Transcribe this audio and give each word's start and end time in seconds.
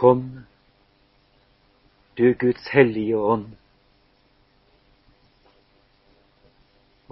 Kom, 0.00 0.40
du 2.16 2.34
Guds 2.34 2.68
hellige 2.72 3.16
ånd, 3.16 3.50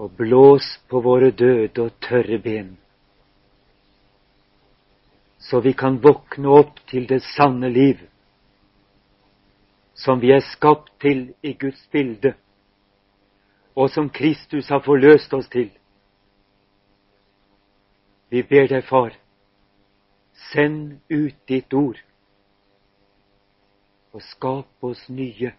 og 0.00 0.14
blås 0.16 0.68
på 0.88 1.02
våre 1.04 1.28
døde 1.36 1.84
og 1.84 1.98
tørre 2.06 2.38
ben, 2.46 2.70
så 5.50 5.60
vi 5.60 5.74
kan 5.76 6.00
våkne 6.00 6.56
opp 6.62 6.80
til 6.88 7.04
det 7.12 7.20
sanne 7.34 7.68
liv, 7.68 8.00
som 9.92 10.24
vi 10.24 10.32
er 10.32 10.48
skapt 10.48 10.88
til 11.04 11.26
i 11.44 11.52
Guds 11.60 11.84
bilde, 11.92 12.32
og 13.76 13.92
som 13.92 14.08
Kristus 14.08 14.72
har 14.72 14.80
forløst 14.80 15.36
oss 15.36 15.52
til. 15.52 15.68
Vi 18.32 18.48
ber 18.48 18.72
deg, 18.72 18.80
Far, 18.88 19.12
send 20.48 21.02
ut 21.12 21.36
ditt 21.52 21.74
ord 21.76 22.07
og 24.18 24.24
skap 24.26 24.84
oss 24.84 25.04
nye 25.08 25.52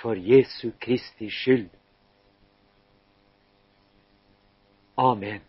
for 0.00 0.16
Jesu 0.16 0.70
Kristi 0.80 1.28
skyld. 1.30 1.68
Amen. 4.96 5.44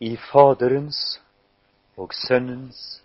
I 0.00 0.16
Faderens 0.16 1.20
og 1.96 2.16
Sønnens 2.16 3.04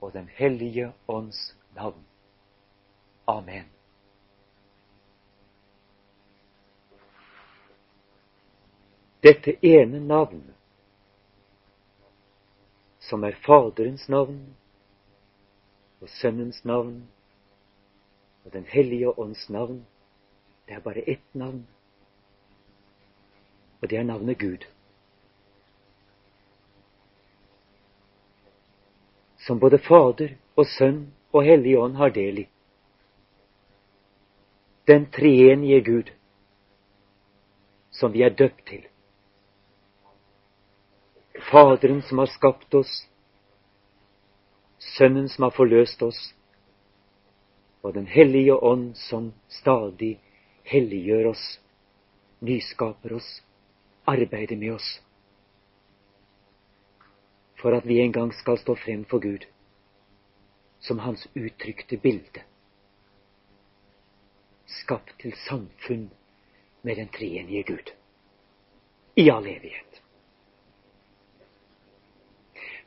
og 0.00 0.12
Den 0.12 0.28
hellige 0.40 0.92
ånds 1.08 1.56
navn. 1.76 2.04
Amen. 3.26 3.73
Dette 9.24 9.66
ene 9.66 10.00
navn, 10.00 10.42
som 13.00 13.24
er 13.24 13.36
Faderens 13.46 14.04
navn 14.12 14.36
og 16.02 16.10
Sønnens 16.12 16.60
navn 16.64 17.06
og 18.44 18.52
Den 18.52 18.66
hellige 18.68 19.18
ånds 19.18 19.48
navn. 19.48 19.86
Det 20.68 20.76
er 20.76 20.80
bare 20.80 21.04
ett 21.08 21.34
navn, 21.34 21.66
og 23.80 23.90
det 23.90 23.98
er 23.98 24.04
navnet 24.04 24.38
Gud. 24.38 24.68
Som 29.46 29.60
både 29.60 29.78
Fader 29.78 30.36
og 30.56 30.66
Sønn 30.66 31.06
og 31.32 31.44
Hellig 31.44 31.78
Ånd 31.78 31.96
har 31.96 32.12
del 32.12 32.38
i. 32.44 32.48
Den 34.86 35.08
treenige 35.12 35.80
Gud 35.84 36.12
som 37.94 38.12
vi 38.12 38.22
er 38.22 38.34
døpt 38.34 38.66
til. 38.68 38.84
Faderen 41.50 42.02
som 42.02 42.18
har 42.18 42.26
skapt 42.26 42.74
oss, 42.74 43.08
Sønnen 44.78 45.28
som 45.28 45.42
har 45.42 45.50
forløst 45.50 46.02
oss, 46.02 46.34
og 47.82 47.94
Den 47.94 48.06
hellige 48.06 48.54
ånd 48.54 48.94
som 48.96 49.32
stadig 49.48 50.18
helliggjør 50.64 51.30
oss, 51.30 51.44
nyskaper 52.40 53.16
oss, 53.16 53.28
arbeider 54.06 54.56
med 54.56 54.74
oss. 54.74 54.88
For 57.60 57.76
at 57.76 57.84
vi 57.88 58.00
en 58.00 58.12
gang 58.12 58.32
skal 58.32 58.58
stå 58.60 58.76
frem 58.76 59.04
for 59.04 59.20
Gud 59.20 59.44
som 60.84 60.98
Hans 60.98 61.26
uttrykte 61.34 61.96
bilde. 61.96 62.44
Skapt 64.66 65.16
til 65.20 65.32
samfunn 65.46 66.10
med 66.82 66.96
den 66.96 67.08
treenige 67.08 67.62
Gud. 67.62 67.92
I 69.16 69.30
all 69.30 69.46
evighet. 69.48 69.83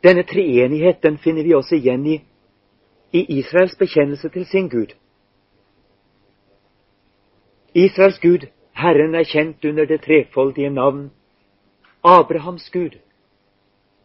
Denne 0.04 0.24
treenighet 0.24 1.02
den 1.04 1.18
finner 1.18 1.44
vi 1.44 1.54
også 1.54 1.76
igjen 1.76 2.06
i 2.06 2.18
i 3.12 3.40
Israels 3.40 3.76
bekjennelse 3.80 4.30
til 4.30 4.46
sin 4.46 4.70
Gud. 4.70 4.94
Israels 7.74 8.20
Gud, 8.20 8.48
Herren, 8.74 9.16
er 9.16 9.24
kjent 9.24 9.66
under 9.66 9.86
det 9.86 10.02
trefoldige 10.02 10.70
navn 10.70 11.12
Abrahams 12.04 12.70
Gud, 12.70 13.00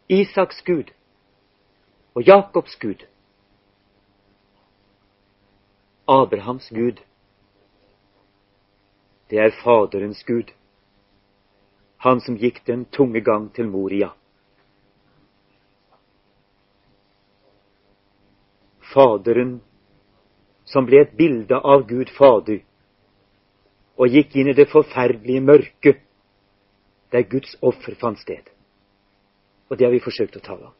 Isaks 0.09 0.61
Gud 0.61 0.91
og 2.15 2.23
Jakobs 2.23 2.75
Gud. 2.75 3.05
Abrahams 6.07 6.69
Gud, 6.69 6.99
det 9.29 9.39
er 9.39 9.51
Faderens 9.63 10.23
Gud, 10.23 10.51
han 11.97 12.19
som 12.21 12.35
gikk 12.37 12.65
den 12.67 12.85
tunge 12.85 13.21
gang 13.21 13.53
til 13.55 13.69
Moria. 13.69 14.09
Faderen 18.93 19.57
som 20.65 20.85
ble 20.85 21.01
et 21.03 21.15
bilde 21.17 21.57
av 21.57 21.87
Gud 21.89 22.11
Fader, 22.15 22.61
og 23.97 24.09
gikk 24.09 24.37
inn 24.39 24.49
i 24.49 24.57
det 24.57 24.69
forferdelige 24.71 25.43
mørket 25.43 25.99
der 27.13 27.25
Guds 27.29 27.57
offer 27.61 27.95
fant 27.99 28.19
sted. 28.21 28.47
Og 29.69 29.77
det 29.77 29.85
har 29.85 29.93
vi 29.93 30.01
forsøkt 30.03 30.37
å 30.37 30.43
tale 30.45 30.69
om. 30.71 30.77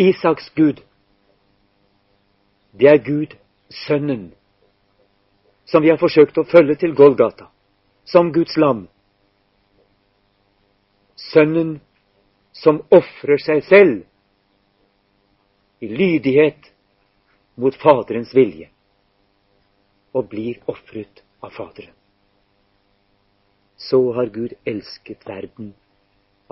Isaks 0.00 0.48
Gud, 0.56 0.80
det 2.72 2.88
er 2.88 3.02
Gud, 3.04 3.36
Sønnen, 3.72 4.32
som 5.64 5.84
vi 5.84 5.90
har 5.92 6.00
forsøkt 6.00 6.38
å 6.40 6.48
følge 6.48 6.78
til 6.80 6.94
Golgata, 6.96 7.50
som 8.04 8.32
Guds 8.32 8.56
lam. 8.56 8.86
Sønnen 11.16 11.78
som 12.52 12.82
ofrer 12.92 13.40
seg 13.40 13.62
selv 13.68 14.02
i 15.82 15.88
lydighet 15.88 16.72
mot 17.54 17.74
Faderens 17.74 18.30
vilje 18.34 18.68
og 20.14 20.28
blir 20.30 20.60
ofret 20.70 21.24
av 21.42 21.50
Faderen. 21.56 21.94
Så 23.76 23.98
har 24.14 24.30
Gud 24.30 24.52
elsket 24.62 25.24
verden 25.26 25.72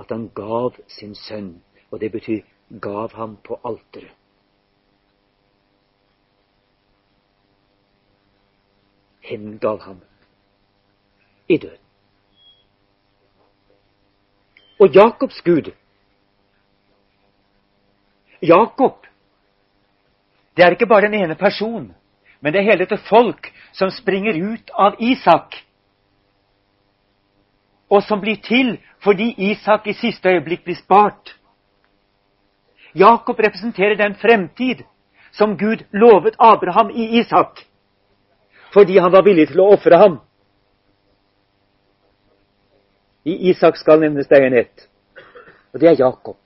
at 0.01 0.11
han 0.11 0.25
gav 0.35 0.81
sin 0.91 1.15
sønn, 1.15 1.61
og 1.91 2.01
det 2.03 2.11
betyr 2.11 2.41
gav 2.83 3.15
ham 3.15 3.37
på 3.47 3.59
alteret. 3.63 4.17
Hengav 9.31 9.79
ham 9.85 10.01
i 11.47 11.59
døden. 11.59 11.87
Og 14.81 14.91
Jakobs 14.97 15.39
Gud 15.47 15.71
Jakob 18.43 19.07
det 20.61 20.67
er 20.67 20.75
ikke 20.77 20.87
bare 20.87 21.09
den 21.09 21.15
ene 21.15 21.35
person, 21.41 21.95
men 22.41 22.53
det 22.53 22.61
er 22.61 22.67
hele 22.67 22.85
dette 22.85 22.99
folk 23.09 23.47
som 23.73 23.89
springer 23.91 24.37
ut 24.37 24.71
av 24.77 24.99
Isak. 25.01 25.55
Og 27.89 28.03
som 28.05 28.21
blir 28.21 28.37
til 28.45 28.75
fordi 29.01 29.31
Isak 29.51 29.87
i 29.89 29.95
siste 29.97 30.29
øyeblikk 30.29 30.65
blir 30.65 30.77
spart. 30.77 31.33
Jakob 32.95 33.41
representerer 33.41 33.97
den 33.97 34.15
fremtid 34.21 34.83
som 35.33 35.57
Gud 35.57 35.87
lovet 35.93 36.37
Abraham 36.39 36.91
i 36.91 37.09
Isak, 37.23 37.65
fordi 38.75 38.99
han 38.99 39.13
var 39.13 39.25
villig 39.25 39.49
til 39.49 39.65
å 39.65 39.71
ofre 39.79 39.97
ham. 39.97 40.21
I 43.25 43.49
Isak 43.49 43.81
skal 43.81 44.05
nevnes 44.05 44.29
det 44.29 44.45
en 44.45 44.61
ett, 44.61 44.87
og 45.73 45.81
det 45.81 45.89
er 45.89 46.05
Jakob. 46.05 46.37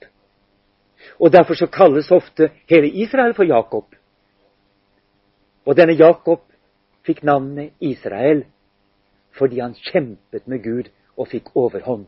Og 1.19 1.33
Derfor 1.33 1.55
så 1.55 1.67
kalles 1.67 2.15
ofte 2.15 2.53
hele 2.71 2.95
Israel 3.03 3.35
for 3.35 3.43
Jakob. 3.43 3.91
Og 5.65 5.77
denne 5.77 5.97
Jakob 5.97 6.45
fikk 7.05 7.23
navnet 7.25 7.73
Israel 7.81 8.45
fordi 9.35 9.61
han 9.61 9.75
kjempet 9.75 10.47
med 10.47 10.63
Gud 10.63 10.91
og 11.19 11.29
fikk 11.33 11.51
overhånd. 11.59 12.07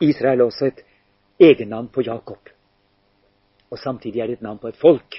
Israel 0.00 0.40
er 0.40 0.46
også 0.46 0.70
et 0.70 0.82
egennavn 1.40 1.88
på 1.92 2.04
Jakob. 2.06 2.48
Og 3.70 3.78
samtidig 3.78 4.20
er 4.20 4.26
det 4.26 4.38
et 4.38 4.46
navn 4.46 4.58
på 4.58 4.68
et 4.68 4.80
folk. 4.80 5.18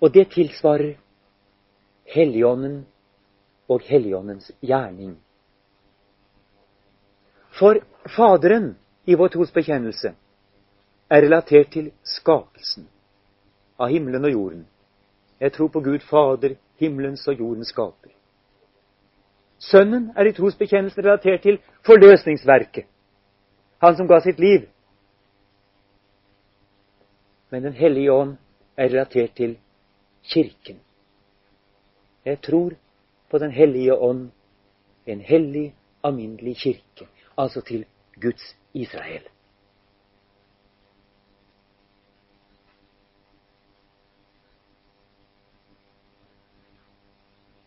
Og 0.00 0.14
det 0.14 0.30
tilsvarer 0.32 0.96
Helligånden 2.14 2.84
og 3.68 3.80
Helligåndens 3.84 4.52
gjerning. 4.62 5.16
For 7.58 7.80
Faderen 8.16 8.76
i 9.04 9.16
vår 9.18 9.32
trosbekjennelse 9.34 10.12
er 11.10 11.24
relatert 11.24 11.72
til 11.72 11.90
skapelsen 12.04 12.86
av 13.78 13.88
himmelen 13.88 14.24
og 14.24 14.32
jorden. 14.32 14.66
Jeg 15.40 15.52
tror 15.52 15.68
på 15.68 15.80
Gud 15.80 16.00
Fader, 16.00 16.56
himmelens 16.80 17.26
og 17.28 17.38
jordens 17.38 17.68
skaper. 17.68 18.12
Sønnen 19.58 20.10
er 20.16 20.28
i 20.28 20.32
trosbekjennelsen 20.36 21.04
relatert 21.04 21.42
til 21.42 21.58
forløsningsverket, 21.86 22.84
han 23.80 23.96
som 23.96 24.08
ga 24.08 24.20
sitt 24.20 24.40
liv. 24.40 24.66
Men 27.50 27.62
Den 27.62 27.72
hellige 27.72 28.12
ånd 28.12 28.36
er 28.76 28.88
relatert 28.88 29.34
til 29.36 29.58
Kirken. 30.22 30.80
Jeg 32.24 32.40
tror 32.42 32.72
på 33.30 33.38
Den 33.38 33.50
hellige 33.50 33.94
ånd 33.94 34.30
en 35.06 35.20
hellig, 35.20 35.74
alminnelig 36.02 36.56
kirke, 36.56 37.06
altså 37.38 37.60
til 37.60 37.84
Guds 38.20 38.56
Israel. 38.74 39.22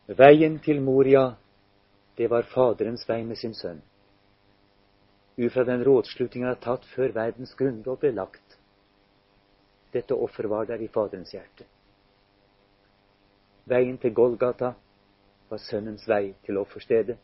Veien 0.10 0.56
til 0.60 0.80
Moria, 0.82 1.36
det 2.18 2.32
var 2.32 2.48
Faderens 2.50 3.04
vei 3.06 3.20
med 3.24 3.38
sin 3.38 3.54
sønn. 3.54 3.84
Ut 5.38 5.52
fra 5.54 5.62
den 5.68 5.84
rådslutninga 5.86 6.56
tatt 6.64 6.88
før 6.96 7.14
verdens 7.14 7.54
grunnlov 7.60 8.00
ble 8.02 8.10
lagt. 8.18 8.58
Dette 9.94 10.18
offeret 10.18 10.50
var 10.50 10.66
der 10.66 10.82
i 10.82 10.90
Faderens 10.90 11.36
hjerte. 11.36 11.68
Veien 13.70 14.02
til 14.02 14.16
Golgata 14.18 14.74
var 15.52 15.62
sønnens 15.62 16.08
vei 16.10 16.34
til 16.42 16.58
offerstedet. 16.58 17.20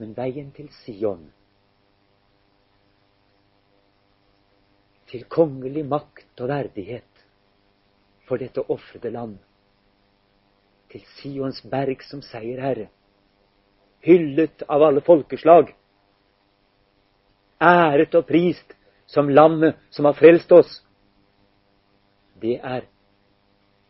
Men 0.00 0.16
veien 0.16 0.50
til 0.56 0.72
Sion, 0.80 1.28
til 5.12 5.28
kongelig 5.28 5.84
makt 5.84 6.40
og 6.40 6.48
verdighet 6.48 7.24
for 8.24 8.40
dette 8.40 8.64
ofrede 8.72 9.12
land, 9.12 9.36
til 10.92 11.04
Sions 11.16 11.62
berg 11.70 12.02
som 12.04 12.20
seierherre, 12.22 12.88
hyllet 14.04 14.64
av 14.68 14.82
alle 14.84 15.00
folkeslag, 15.04 15.72
æret 17.62 18.14
og 18.18 18.26
prist 18.28 18.74
som 19.06 19.30
lammet 19.30 19.78
som 19.90 20.08
har 20.08 20.18
frelst 20.18 20.52
oss. 20.52 20.80
Det 22.42 22.58
er 22.58 22.88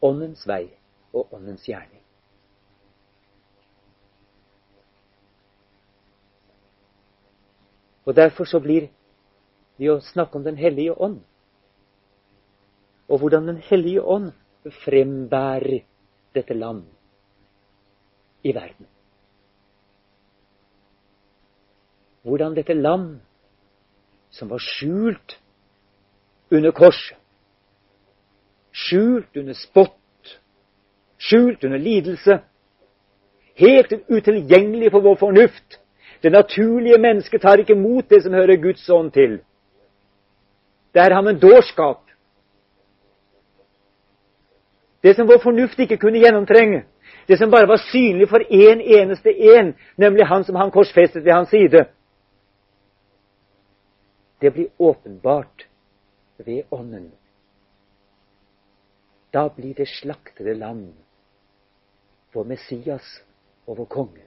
Åndens 0.02 0.44
vei 0.46 0.66
og 1.14 1.32
Åndens 1.34 1.64
gjerning. 1.66 2.00
Og 8.05 8.16
Derfor 8.19 8.44
så 8.50 8.58
blir 8.60 8.88
det 9.78 9.90
å 9.90 10.00
snakke 10.02 10.37
om 10.38 10.44
Den 10.44 10.58
hellige 10.58 10.93
ånd, 10.93 11.20
og 13.08 13.19
hvordan 13.19 13.46
Den 13.46 13.62
hellige 13.62 14.02
ånd 14.02 14.32
frembærer 14.84 15.87
dette 16.34 16.55
land 16.55 16.84
i 18.43 18.55
verden. 18.55 18.87
Hvordan 22.23 22.55
dette 22.56 22.75
land, 22.75 23.20
som 24.31 24.50
var 24.50 24.62
skjult 24.62 25.38
under 26.50 26.70
korset, 26.70 27.17
skjult 28.73 29.37
under 29.37 29.52
spott, 29.52 30.38
skjult 31.19 31.64
under 31.64 31.79
lidelse, 31.79 32.38
helt 33.55 33.93
utilgjengelig 34.08 34.90
for 34.90 35.00
vår 35.00 35.17
fornuft. 35.20 35.81
Det 36.23 36.32
naturlige 36.32 36.99
mennesket 36.99 37.43
tar 37.43 37.58
ikke 37.58 37.75
imot 37.75 38.11
det 38.11 38.23
som 38.23 38.32
hører 38.32 38.62
Guds 38.62 38.88
ånd 38.90 39.11
til. 39.12 39.40
Det 40.94 41.02
er 41.02 41.14
ham 41.14 41.26
en 41.26 41.40
dårskap. 41.40 42.12
Det 45.02 45.14
som 45.16 45.26
vår 45.26 45.38
fornuft 45.43 45.78
ikke 45.78 45.99
kunne 45.99 46.20
gjennomtrenge. 46.22 46.84
Det 47.28 47.38
som 47.38 47.50
bare 47.50 47.69
var 47.69 47.81
synlig 47.90 48.28
for 48.28 48.38
én 48.38 48.78
en 48.78 48.81
eneste 48.81 49.31
en, 49.31 49.75
nemlig 49.96 50.26
han 50.26 50.44
som 50.44 50.56
han 50.56 50.70
korsfestet 50.70 51.25
ved 51.25 51.32
hans 51.32 51.49
side. 51.49 51.84
Det 54.40 54.52
blir 54.52 54.69
åpenbart 54.78 55.66
ved 56.38 56.62
Ånden. 56.70 57.12
Da 59.32 59.49
blir 59.49 59.75
det 59.75 59.88
slaktede 59.88 60.54
land 60.54 60.93
vår 62.34 62.44
Messias 62.44 63.22
og 63.66 63.78
vår 63.78 63.84
konge. 63.84 64.25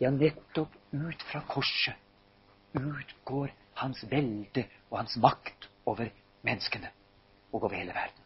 Ja, 0.00 0.10
nettopp 0.10 0.74
ut 0.92 1.22
fra 1.30 1.40
korset 1.48 1.94
utgår 2.76 3.54
hans 3.80 4.04
velde 4.10 4.66
og 4.90 4.98
hans 4.98 5.16
makt 5.16 5.70
over 5.86 6.10
menneskene 6.44 6.90
og 7.52 7.62
over 7.62 7.74
hele 7.74 7.94
verden. 7.96 8.25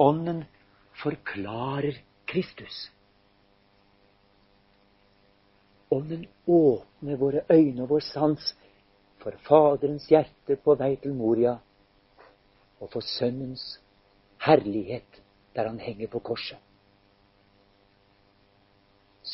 Ånden 0.00 0.44
forklarer 1.02 1.96
Kristus. 2.24 2.90
Ånden 5.88 6.26
åpner 6.46 7.16
våre 7.16 7.42
øyne 7.52 7.82
og 7.82 7.90
vår 7.90 8.06
sans 8.06 8.54
for 9.20 9.36
Faderens 9.44 10.06
hjerte 10.08 10.56
på 10.64 10.78
vei 10.80 10.94
til 11.02 11.12
Moria 11.18 11.58
og 12.80 12.88
for 12.94 13.04
Sønnens 13.04 13.66
herlighet 14.46 15.20
der 15.52 15.68
han 15.68 15.82
henger 15.84 16.08
på 16.08 16.24
korset. 16.30 16.56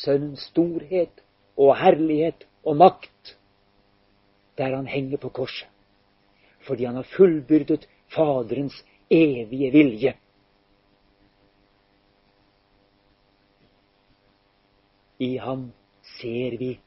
Sønnens 0.03 0.49
storhet 0.51 1.23
og 1.55 1.77
herlighet 1.79 2.43
og 2.67 2.75
makt 2.83 3.37
der 4.57 4.75
han 4.75 4.87
henger 4.87 5.17
på 5.17 5.29
korset. 5.29 5.71
Fordi 6.67 6.83
han 6.83 6.99
har 6.99 7.07
fullbyrdet 7.15 7.87
Faderens 8.11 8.83
evige 9.09 9.71
vilje. 9.71 10.17
I 15.19 15.37
ham 15.37 15.71
ser 16.19 16.57
vi 16.57 16.79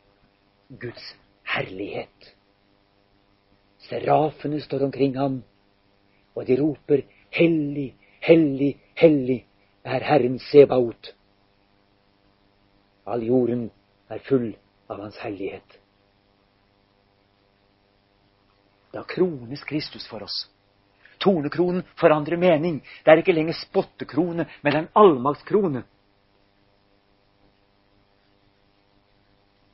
Guds 0.69 1.15
herlighet. 1.43 2.35
Serafene 3.79 4.61
står 4.61 4.85
omkring 4.85 5.17
ham, 5.19 5.43
og 6.35 6.47
de 6.47 6.57
roper 6.61 7.03
Hellig, 7.31 7.95
hellig, 8.21 8.75
hellig 8.99 9.47
er 9.85 10.03
Herren 10.03 10.39
Sebaot. 10.39 11.13
All 13.07 13.23
jorden 13.23 13.69
er 14.11 14.19
full 14.27 14.51
av 14.91 14.99
Hans 14.99 15.19
hellighet. 15.23 15.79
Da 18.91 19.05
krones 19.07 19.63
Kristus 19.65 20.09
for 20.11 20.27
oss. 20.27 20.49
Tornekronen 21.23 21.85
forandrer 22.01 22.41
mening. 22.41 22.81
Det 23.05 23.13
er 23.13 23.23
ikke 23.23 23.37
lenger 23.37 23.55
spottekrone, 23.55 24.49
men 24.65 24.77
en 24.77 24.89
allmaktskrone. 24.99 25.85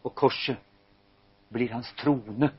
Og 0.06 0.14
korset 0.14 0.61
blir 1.50 1.73
hans 1.75 1.88
trone. 1.99 2.53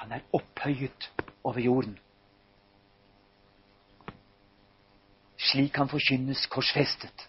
Han 0.00 0.14
er 0.16 0.24
opphøyet 0.32 1.10
over 1.44 1.60
jorden. 1.60 1.98
Slik 5.52 5.76
han 5.76 5.90
forkynnes 5.92 6.46
korsfestet. 6.48 7.26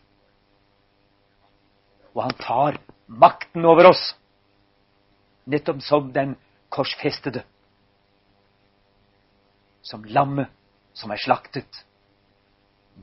Og 2.13 2.23
han 2.23 2.37
tar 2.39 2.79
makten 3.07 3.65
over 3.65 3.89
oss, 3.89 4.03
nettopp 5.49 5.81
som 5.83 6.11
den 6.15 6.37
korsfestede. 6.71 7.43
Som 9.83 10.05
lammet 10.07 10.53
som 10.95 11.11
er 11.11 11.19
slaktet, 11.19 11.83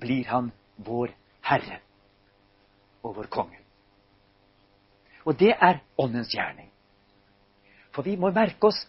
blir 0.01 0.25
han 0.31 0.53
vår 0.79 1.13
Herre 1.45 1.83
og 3.03 3.17
vår 3.17 3.29
konge. 3.31 3.59
Og 5.25 5.39
det 5.39 5.55
er 5.61 5.79
Åndens 5.99 6.29
gjerning. 6.29 6.71
For 7.91 8.03
vi 8.03 8.17
må 8.17 8.31
merke 8.31 8.67
oss 8.67 8.87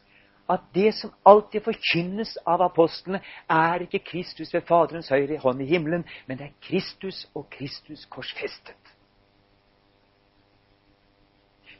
at 0.49 0.59
det 0.75 0.93
som 0.95 1.13
alltid 1.25 1.63
forkynnes 1.63 2.35
av 2.47 2.61
apostlene, 2.61 3.21
er 3.49 3.85
ikke 3.85 4.03
Kristus 4.11 4.53
ved 4.53 4.61
Faderens 4.67 5.09
høyre 5.09 5.37
hånd 5.39 5.61
i 5.61 5.65
himmelen, 5.65 6.05
men 6.27 6.37
det 6.37 6.45
er 6.45 6.57
Kristus 6.61 7.27
og 7.35 7.49
Kristus 7.49 8.05
korsfestet. 8.05 8.75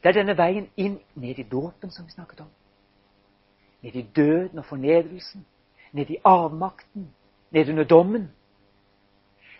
Det 0.02 0.08
er 0.08 0.18
denne 0.18 0.36
veien 0.38 0.66
inn 0.76 0.98
ned 1.14 1.38
i 1.38 1.46
dåpen 1.46 1.90
som 1.90 2.06
vi 2.06 2.14
snakket 2.14 2.40
om. 2.40 2.50
Ned 3.82 3.96
i 3.96 4.02
døden 4.16 4.58
og 4.58 4.64
fornedrelsen. 4.64 5.46
Ned 5.92 6.10
i 6.10 6.18
avmakten. 6.24 7.10
Ned 7.50 7.68
under 7.68 7.84
dommen. 7.84 8.30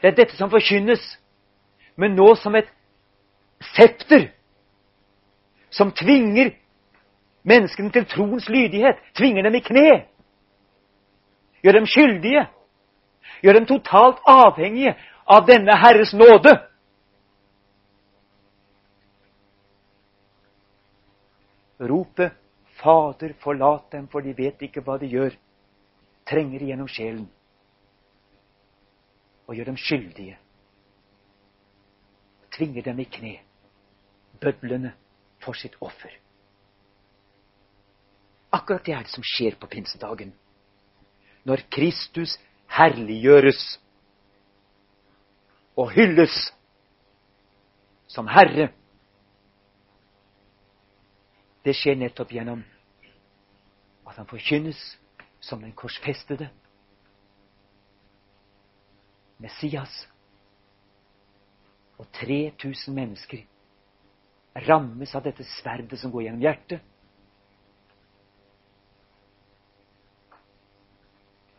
Det 0.01 0.11
er 0.11 0.17
dette 0.17 0.37
som 0.37 0.51
forkynnes, 0.51 1.19
men 1.97 2.17
nå 2.17 2.35
som 2.41 2.55
et 2.55 2.69
septer 3.75 4.31
som 5.71 5.93
tvinger 5.97 6.53
menneskene 7.49 7.93
til 7.93 8.07
troens 8.09 8.49
lydighet, 8.49 8.99
tvinger 9.17 9.47
dem 9.47 9.55
i 9.55 9.63
kne, 9.65 9.87
gjør 11.63 11.79
dem 11.79 11.87
skyldige, 11.87 12.45
gjør 13.43 13.59
dem 13.59 13.67
totalt 13.67 14.21
avhengige 14.29 14.95
av 15.27 15.47
denne 15.47 15.77
Herres 15.79 16.15
nåde. 16.15 16.55
Ropet 21.83 22.33
'Fader, 22.83 23.33
forlat 23.39 23.93
dem, 23.93 24.09
for 24.09 24.21
de 24.21 24.35
vet 24.37 24.63
ikke 24.63 24.83
hva 24.83 24.99
de 24.99 25.07
gjør', 25.07 25.39
trenger 26.27 26.63
igjennom 26.63 26.89
sjelen 26.89 27.27
og 29.47 29.55
gjør 29.55 29.65
dem 29.65 29.77
skyldige. 29.77 30.39
Tvinger 32.53 32.85
dem 32.85 33.01
i 33.01 33.05
kne, 33.05 33.39
bødlende 34.41 34.93
for 35.41 35.57
sitt 35.57 35.77
offer. 35.81 36.13
Akkurat 38.53 38.85
det 38.87 38.95
er 38.95 39.07
det 39.07 39.15
som 39.15 39.25
skjer 39.25 39.57
på 39.61 39.67
pinsedagen. 39.67 40.35
Når 41.45 41.65
Kristus 41.73 42.37
herliggjøres 42.69 43.81
og 45.77 45.91
hylles 45.91 46.53
som 48.13 48.29
Herre. 48.29 48.69
Det 51.65 51.75
skjer 51.79 51.97
nettopp 51.97 52.33
gjennom 52.35 52.65
at 54.09 54.19
han 54.19 54.29
forkynnes 54.29 54.81
som 55.41 55.63
den 55.63 55.73
korsfestede 55.73 56.51
Messias. 59.41 60.07
Og 62.03 62.09
3000 62.19 62.95
mennesker 62.97 63.45
rammes 64.67 65.15
av 65.15 65.23
dette 65.23 65.45
sverdet 65.61 66.01
som 66.01 66.11
går 66.11 66.27
gjennom 66.27 66.43
hjertet. 66.43 66.83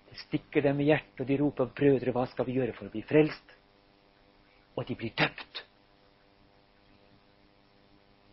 Det 0.10 0.20
stikker 0.28 0.68
dem 0.68 0.82
i 0.84 0.90
hjertet, 0.92 1.24
og 1.24 1.30
de 1.30 1.38
roper 1.40 1.72
'Brødre, 1.72 2.12
hva 2.12 2.26
skal 2.28 2.46
vi 2.46 2.58
gjøre 2.60 2.76
for 2.76 2.90
å 2.90 2.94
bli 2.94 3.02
frelst?' 3.08 3.56
Og 4.76 4.88
de 4.88 4.96
blir 4.96 5.14
døpt. 5.18 5.64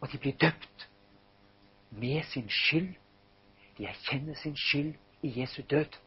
Og 0.01 0.09
de 0.13 0.19
blir 0.19 0.37
døpt 0.41 0.89
med 1.91 2.25
sin 2.33 2.49
skyld. 2.49 2.95
De 3.79 3.87
erkjenner 3.87 4.35
sin 4.35 4.57
skyld 4.57 4.95
i 5.23 5.41
Jesu 5.41 5.63
død. 5.63 5.99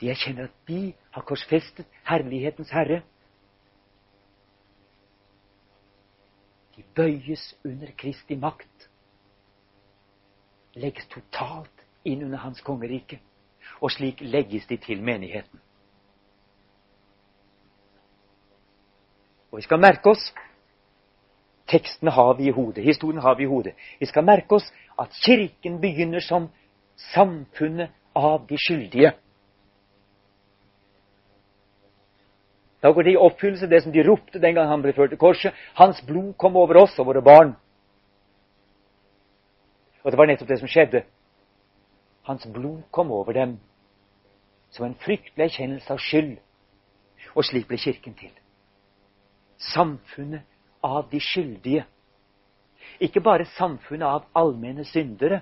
De 0.00 0.10
erkjenner 0.10 0.44
at 0.44 0.66
de 0.68 0.92
har 1.10 1.22
korsfestet 1.22 1.86
herlighetens 2.04 2.70
Herre. 2.70 3.02
De 6.76 6.82
bøyes 6.94 7.54
under 7.64 7.90
Kristi 7.98 8.36
makt. 8.36 8.88
Legges 10.74 11.06
totalt 11.12 11.84
inn 12.04 12.24
under 12.24 12.38
Hans 12.38 12.60
kongerike. 12.64 13.20
Og 13.80 13.92
slik 13.92 14.20
legges 14.20 14.66
de 14.66 14.76
til 14.76 15.02
menigheten. 15.02 15.60
Og 19.52 19.60
vi 19.60 19.66
skal 19.68 19.80
merke 19.80 20.10
oss 20.14 20.32
Tekstene 21.72 22.10
har 22.10 22.34
vi 22.36 22.50
i 22.50 22.52
hodet, 22.52 22.84
historien 22.84 23.22
har 23.22 23.36
vi 23.38 23.46
i 23.46 23.48
hodet. 23.48 23.72
Vi 24.00 24.06
skal 24.06 24.24
merke 24.24 24.58
oss 24.58 24.66
at 25.00 25.14
Kirken 25.24 25.78
begynner 25.80 26.20
som 26.20 26.50
samfunnet 27.14 27.94
av 28.14 28.46
de 28.48 28.58
skyldige. 28.60 29.14
Da 32.82 32.90
går 32.92 33.02
det 33.02 33.12
i 33.14 33.16
oppfyllelse 33.16 33.66
det 33.70 33.82
som 33.82 33.92
de 33.92 34.02
ropte 34.02 34.40
den 34.42 34.54
gang 34.54 34.68
han 34.68 34.82
ble 34.82 34.92
ført 34.96 35.12
til 35.14 35.20
korset. 35.20 35.54
Hans 35.78 36.02
blod 36.06 36.34
kom 36.38 36.56
over 36.58 36.80
oss 36.82 36.98
og 36.98 37.06
våre 37.06 37.22
barn. 37.22 37.54
Og 40.02 40.10
det 40.10 40.18
var 40.18 40.26
nettopp 40.26 40.48
det 40.50 40.58
som 40.58 40.70
skjedde. 40.70 41.04
Hans 42.26 42.46
blod 42.50 42.82
kom 42.90 43.12
over 43.14 43.32
dem 43.32 43.58
som 44.74 44.86
en 44.86 44.98
fryktelig 44.98 45.46
erkjennelse 45.46 45.92
av 45.94 46.02
skyld. 46.02 46.38
Og 47.36 47.46
slik 47.46 47.68
ble 47.70 47.78
Kirken 47.78 48.16
til. 48.18 48.32
Samfunnet 49.72 50.42
av 50.82 51.06
de 51.12 51.20
skyldige. 51.22 51.84
Ikke 52.98 53.22
bare 53.22 53.46
samfunnet 53.54 54.06
av 54.08 54.26
allmenne 54.34 54.84
syndere, 54.84 55.40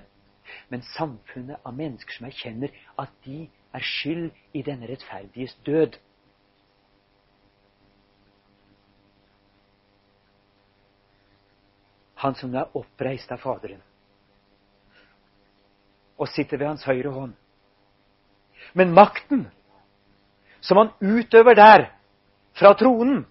men 0.69 0.85
samfunnet 0.93 1.57
av 1.65 1.73
mennesker 1.73 2.13
som 2.19 2.29
erkjenner 2.29 2.69
at 3.01 3.09
de 3.25 3.47
er 3.73 3.85
skyld 3.85 4.29
i 4.53 4.61
denne 4.61 4.85
rettferdiges 4.89 5.57
død. 5.65 5.97
Han 12.21 12.35
som 12.35 12.53
er 12.55 12.69
oppreist 12.77 13.31
av 13.33 13.41
Faderen 13.41 13.81
og 16.21 16.29
sitter 16.29 16.59
ved 16.61 16.67
hans 16.69 16.83
høyre 16.85 17.09
hånd. 17.15 17.31
Men 18.77 18.91
makten 18.93 19.47
som 20.61 20.77
han 20.77 20.91
utøver 21.01 21.57
der, 21.57 21.87
fra 22.53 22.75
tronen, 22.77 23.23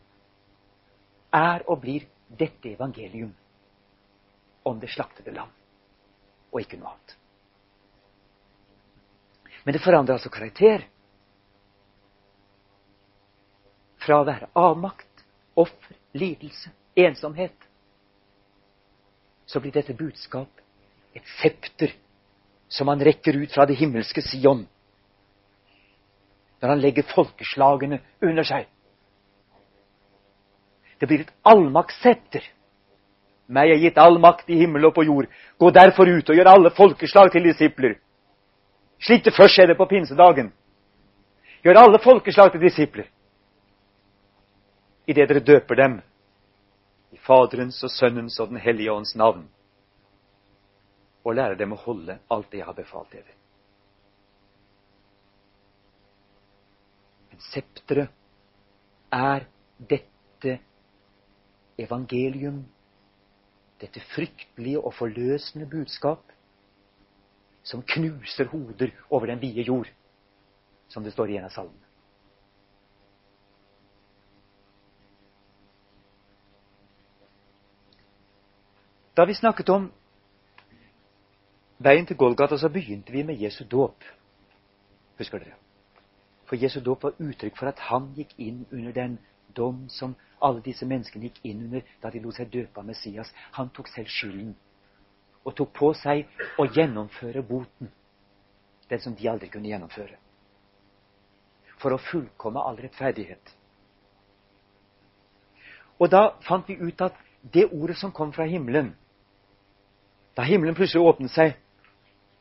er 1.30 1.62
og 1.70 1.84
blir 1.84 2.08
dette 2.34 2.72
evangelium 2.72 3.30
om 4.66 4.80
det 4.82 4.90
slaktede 4.90 5.30
land, 5.36 5.52
og 6.50 6.64
ikke 6.64 6.80
noe 6.80 6.90
annet. 6.90 7.14
Men 9.62 9.76
det 9.76 9.84
forandrer 9.84 10.18
altså 10.18 10.34
karakter. 10.34 10.82
Fra 14.02 14.18
å 14.18 14.26
være 14.26 14.50
avmakt, 14.58 15.26
offer, 15.54 15.94
lidelse, 16.18 16.74
ensomhet 16.98 17.69
så 19.50 19.60
blir 19.60 19.74
dette 19.74 19.96
budskap 19.98 20.48
et 21.14 21.26
septer 21.40 21.90
som 22.70 22.88
han 22.88 23.02
rekker 23.02 23.34
ut 23.34 23.50
fra 23.50 23.66
det 23.66 23.74
himmelske 23.80 24.22
Sion. 24.22 24.62
Når 26.62 26.68
han 26.68 26.82
legger 26.82 27.08
folkeslagene 27.10 27.98
under 28.22 28.46
seg. 28.46 28.68
Det 31.00 31.08
blir 31.08 31.24
et 31.24 31.32
allmaktssepter. 31.42 32.44
Meg 33.50 33.72
er 33.72 33.80
gitt 33.82 33.98
all 33.98 34.20
makt 34.22 34.52
i 34.52 34.60
himmel 34.60 34.86
og 34.86 34.94
på 34.94 35.06
jord. 35.08 35.26
Gå 35.58 35.70
derfor 35.74 36.06
ut 36.06 36.30
og 36.30 36.36
gjør 36.36 36.52
alle 36.52 36.70
folkeslag 36.76 37.32
til 37.32 37.48
disipler. 37.48 37.96
Slik 39.02 39.24
det 39.24 39.34
først 39.34 39.56
skjedde 39.56 39.74
på 39.74 39.88
pinsedagen. 39.90 40.52
Gjør 41.64 41.80
alle 41.80 41.98
folkeslag 42.04 42.52
til 42.52 42.62
disipler. 42.62 43.08
Idet 45.08 45.26
dere 45.26 45.42
døper 45.42 45.74
dem 45.80 45.98
i 47.10 47.18
Faderens 47.18 47.80
og 47.84 47.90
Sønnens 47.90 48.38
og 48.40 48.48
Den 48.52 48.60
hellige 48.62 48.92
ånds 48.92 49.14
navn, 49.18 49.48
og 51.24 51.34
lære 51.36 51.58
dem 51.58 51.74
å 51.74 51.80
holde 51.82 52.18
alt 52.32 52.50
det 52.52 52.60
jeg 52.62 52.68
har 52.68 52.76
befalt 52.78 53.12
dere. 53.12 53.34
Men 57.30 57.42
septeret 57.50 58.14
er 59.12 59.46
dette 59.90 60.56
evangelium, 61.80 62.62
dette 63.80 64.02
fryktelige 64.14 64.80
og 64.80 64.94
forløsende 64.94 65.68
budskap, 65.68 66.22
som 67.62 67.82
knuser 67.84 68.48
hoder 68.52 68.94
over 69.10 69.28
den 69.28 69.40
vide 69.42 69.66
jord, 69.66 69.88
som 70.88 71.04
det 71.04 71.12
står 71.12 71.34
i 71.34 71.38
en 71.40 71.48
av 71.50 71.54
salmene. 71.54 71.89
Da 79.20 79.24
vi 79.28 79.34
snakket 79.36 79.68
om 79.68 79.90
veien 81.84 82.06
til 82.08 82.16
Golgata, 82.16 82.56
så 82.56 82.70
begynte 82.72 83.12
vi 83.12 83.20
med 83.22 83.36
Jesu 83.36 83.64
dåp. 83.68 84.04
Husker 85.18 85.38
dere? 85.42 85.58
For 86.48 86.56
Jesu 86.56 86.78
dåp 86.80 87.02
var 87.04 87.18
uttrykk 87.20 87.58
for 87.60 87.68
at 87.68 87.82
han 87.90 88.06
gikk 88.16 88.30
inn 88.40 88.62
under 88.72 88.94
den 88.96 89.18
dom 89.58 89.82
som 89.92 90.14
alle 90.40 90.62
disse 90.64 90.88
menneskene 90.88 91.28
gikk 91.28 91.42
inn 91.50 91.60
under 91.66 91.84
da 92.00 92.08
de 92.14 92.22
lot 92.24 92.38
seg 92.38 92.48
døpe 92.54 92.80
av 92.80 92.86
Messias. 92.88 93.28
Han 93.58 93.68
tok 93.76 93.90
selv 93.92 94.08
skylden 94.08 94.54
og 95.44 95.52
tok 95.60 95.74
på 95.76 95.90
seg 96.00 96.24
å 96.56 96.64
gjennomføre 96.78 97.44
boten, 97.52 97.92
den 98.88 99.04
som 99.04 99.18
de 99.20 99.28
aldri 99.28 99.50
kunne 99.52 99.68
gjennomføre, 99.68 100.16
for 101.76 101.92
å 101.92 102.00
fullkomme 102.08 102.64
all 102.64 102.80
rettferdighet. 102.80 103.52
Og 106.00 106.08
da 106.08 106.24
fant 106.48 106.72
vi 106.72 106.80
ut 106.80 107.04
at 107.04 107.20
det 107.52 107.68
ordet 107.68 108.00
som 108.00 108.16
kom 108.16 108.32
fra 108.32 108.48
himmelen 108.48 108.94
Da 110.36 110.42
himmelen 110.46 110.74
plutselig 110.74 111.02
åpnet 111.02 111.32
seg, 111.34 111.56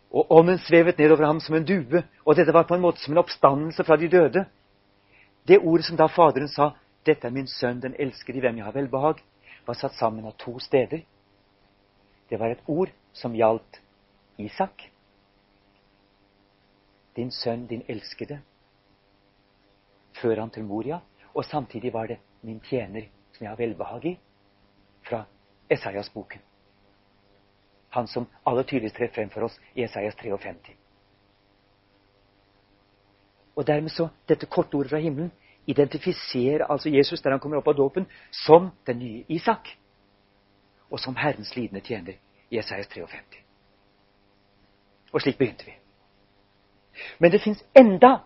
og 0.10 0.32
ånden 0.34 0.58
svevet 0.66 0.98
nedover 0.98 1.26
ham 1.26 1.40
som 1.40 1.56
en 1.56 1.66
due, 1.66 2.04
og 2.26 2.38
dette 2.38 2.54
var 2.54 2.66
på 2.70 2.76
en 2.78 2.84
måte 2.84 3.02
som 3.02 3.14
en 3.14 3.22
oppstandelse 3.22 3.84
fra 3.86 3.98
de 3.98 4.10
døde 4.10 4.46
Det 5.48 5.60
ordet 5.60 5.86
som 5.86 5.98
da 5.98 6.08
Faderen 6.08 6.48
sa 6.48 6.76
'Dette 7.06 7.28
er 7.28 7.32
min 7.32 7.48
sønn, 7.48 7.82
den 7.82 7.96
elskede, 8.00 8.38
i 8.38 8.42
hvem 8.42 8.58
jeg 8.58 8.66
har 8.66 8.72
velbehag', 8.72 9.24
var 9.66 9.74
satt 9.74 9.94
sammen 9.94 10.26
av 10.26 10.36
to 10.38 10.60
steder. 10.60 11.02
Det 12.30 12.40
var 12.40 12.52
et 12.52 12.64
ord 12.68 12.90
som 13.14 13.34
gjaldt 13.34 13.82
Isak. 14.38 14.92
Din 17.16 17.32
sønn, 17.32 17.68
din 17.68 17.84
elskede. 17.88 18.42
Før 20.22 20.40
han 20.40 20.50
til 20.50 20.64
Moria. 20.64 21.00
Og 21.34 21.46
samtidig 21.46 21.94
var 21.94 22.08
det 22.08 22.18
min 22.42 22.60
tjener, 22.60 23.02
som 23.32 23.44
jeg 23.44 23.52
har 23.52 23.58
velbehag 23.58 24.06
i, 24.06 24.20
fra 25.02 25.24
Esaias-boken. 25.70 26.49
Han 27.90 28.08
som 28.08 28.28
aller 28.46 28.64
tydeligst 28.64 28.96
trer 28.96 29.12
frem 29.14 29.30
for 29.30 29.48
oss 29.48 29.60
i 29.74 29.84
Esaias 29.84 30.16
53. 30.16 30.76
Og 33.56 33.68
dermed 33.68 33.90
så, 33.92 34.08
dette 34.30 34.46
korte 34.46 34.78
ordet 34.78 34.92
fra 34.92 35.02
himmelen 35.04 35.32
identifiserer 35.68 36.66
altså 36.70 36.90
Jesus 36.90 37.22
der 37.22 37.32
han 37.32 37.40
kommer 37.40 37.58
opp 37.58 37.68
av 37.68 37.76
dåpen, 37.76 38.06
som 38.32 38.72
den 38.88 39.00
nye 39.00 39.24
Isak. 39.28 39.78
Og 40.90 41.00
som 41.00 41.16
Herrens 41.16 41.56
lidende 41.56 41.82
tjener 41.86 42.14
i 42.50 42.58
Esaias 42.58 42.88
53. 42.88 43.44
Og 45.14 45.22
slik 45.22 45.38
begynte 45.38 45.66
vi. 45.66 45.76
Men 47.20 47.32
det 47.32 47.42
fins 47.42 47.64
enda 47.76 48.20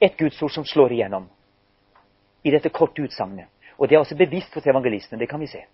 et 0.00 0.16
gudsord 0.16 0.50
som 0.50 0.64
slår 0.64 0.92
igjennom 0.92 1.28
i 2.44 2.50
dette 2.50 2.70
korte 2.70 3.02
utsagnet. 3.02 3.48
Og 3.78 3.88
det 3.88 3.94
er 3.94 4.00
også 4.00 4.16
bevisst 4.16 4.54
hos 4.54 4.66
evangelistene. 4.66 5.20
Det 5.20 5.28
kan 5.28 5.40
vi 5.40 5.46
se. 5.46 5.64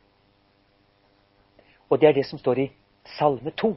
Og 1.88 2.00
det 2.00 2.08
er 2.08 2.12
det 2.12 2.26
som 2.26 2.38
står 2.38 2.58
i 2.58 2.70
Salme 3.04 3.50
2. 3.50 3.76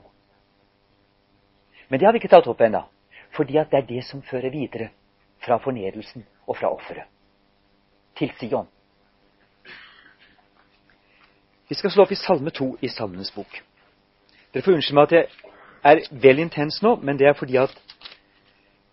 Men 1.88 2.00
det 2.00 2.06
har 2.06 2.14
vi 2.14 2.22
ikke 2.22 2.32
tatt 2.32 2.48
opp 2.48 2.62
ennå, 2.62 2.84
fordi 3.36 3.60
at 3.60 3.72
det 3.72 3.82
er 3.82 3.88
det 3.90 4.04
som 4.08 4.24
fører 4.26 4.52
videre 4.52 4.90
fra 5.44 5.60
fornedrelsen 5.64 6.26
og 6.48 6.58
fra 6.58 6.72
offeret 6.74 7.08
til 8.18 8.32
Sion. 8.40 8.68
Vi 11.70 11.76
skal 11.76 11.92
slå 11.92 12.06
opp 12.08 12.12
i 12.16 12.20
Salme 12.20 12.52
2 12.52 12.70
i 12.82 12.90
Salmenes 12.90 13.34
bok. 13.36 13.60
Dere 14.54 14.64
får 14.64 14.78
unnskylde 14.78 14.98
meg 14.98 15.10
at 15.10 15.18
jeg 15.18 15.28
er 15.84 16.22
vel 16.24 16.40
intens 16.42 16.80
nå, 16.82 16.96
men 17.04 17.20
det 17.20 17.28
er 17.28 17.36
fordi 17.38 17.60
at 17.62 17.76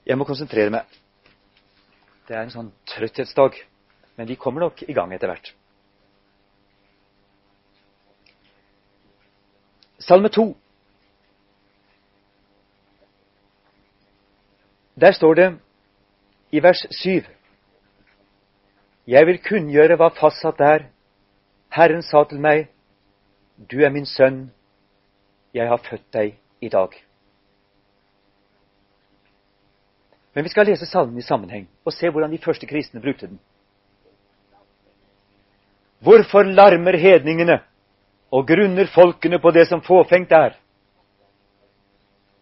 jeg 0.05 0.19
må 0.19 0.27
konsentrere 0.29 0.73
meg. 0.75 0.85
Det 2.29 2.37
er 2.37 2.45
en 2.45 2.53
sånn 2.53 2.73
trøtthetsdag. 2.91 3.57
Men 4.17 4.29
vi 4.29 4.37
kommer 4.39 4.67
nok 4.67 4.83
i 4.87 4.95
gang 4.95 5.13
etter 5.15 5.31
hvert. 5.31 5.49
Salme 10.07 10.29
2. 10.29 10.57
Der 15.01 15.13
står 15.13 15.35
det 15.35 15.59
i 16.53 16.63
vers 16.63 16.87
7 17.03 17.25
Jeg 19.07 19.27
vil 19.27 19.41
kunngjøre 19.49 19.97
hva 19.97 20.11
fastsatt 20.13 20.61
er. 20.61 20.85
Herren 21.73 22.03
sa 22.03 22.25
til 22.29 22.41
meg, 22.41 22.69
Du 23.71 23.81
er 23.81 23.91
min 23.91 24.07
sønn, 24.07 24.51
jeg 25.55 25.69
har 25.69 25.81
født 25.89 26.07
deg 26.13 26.37
i 26.61 26.69
dag. 26.69 26.89
Men 30.35 30.45
vi 30.45 30.49
skal 30.49 30.67
lese 30.67 30.87
salmen 30.87 31.19
i 31.19 31.23
sammenheng 31.23 31.69
og 31.85 31.93
se 31.93 32.11
hvordan 32.11 32.33
de 32.33 32.45
første 32.45 32.67
kristne 32.67 33.01
brukte 33.01 33.27
den. 33.27 33.41
Hvorfor 35.99 36.43
larmer 36.43 36.99
hedningene 36.99 37.63
og 38.35 38.47
grunner 38.49 38.91
folkene 38.91 39.39
på 39.39 39.53
det 39.55 39.69
som 39.71 39.83
fåfengt 39.85 40.33
er? 40.35 40.57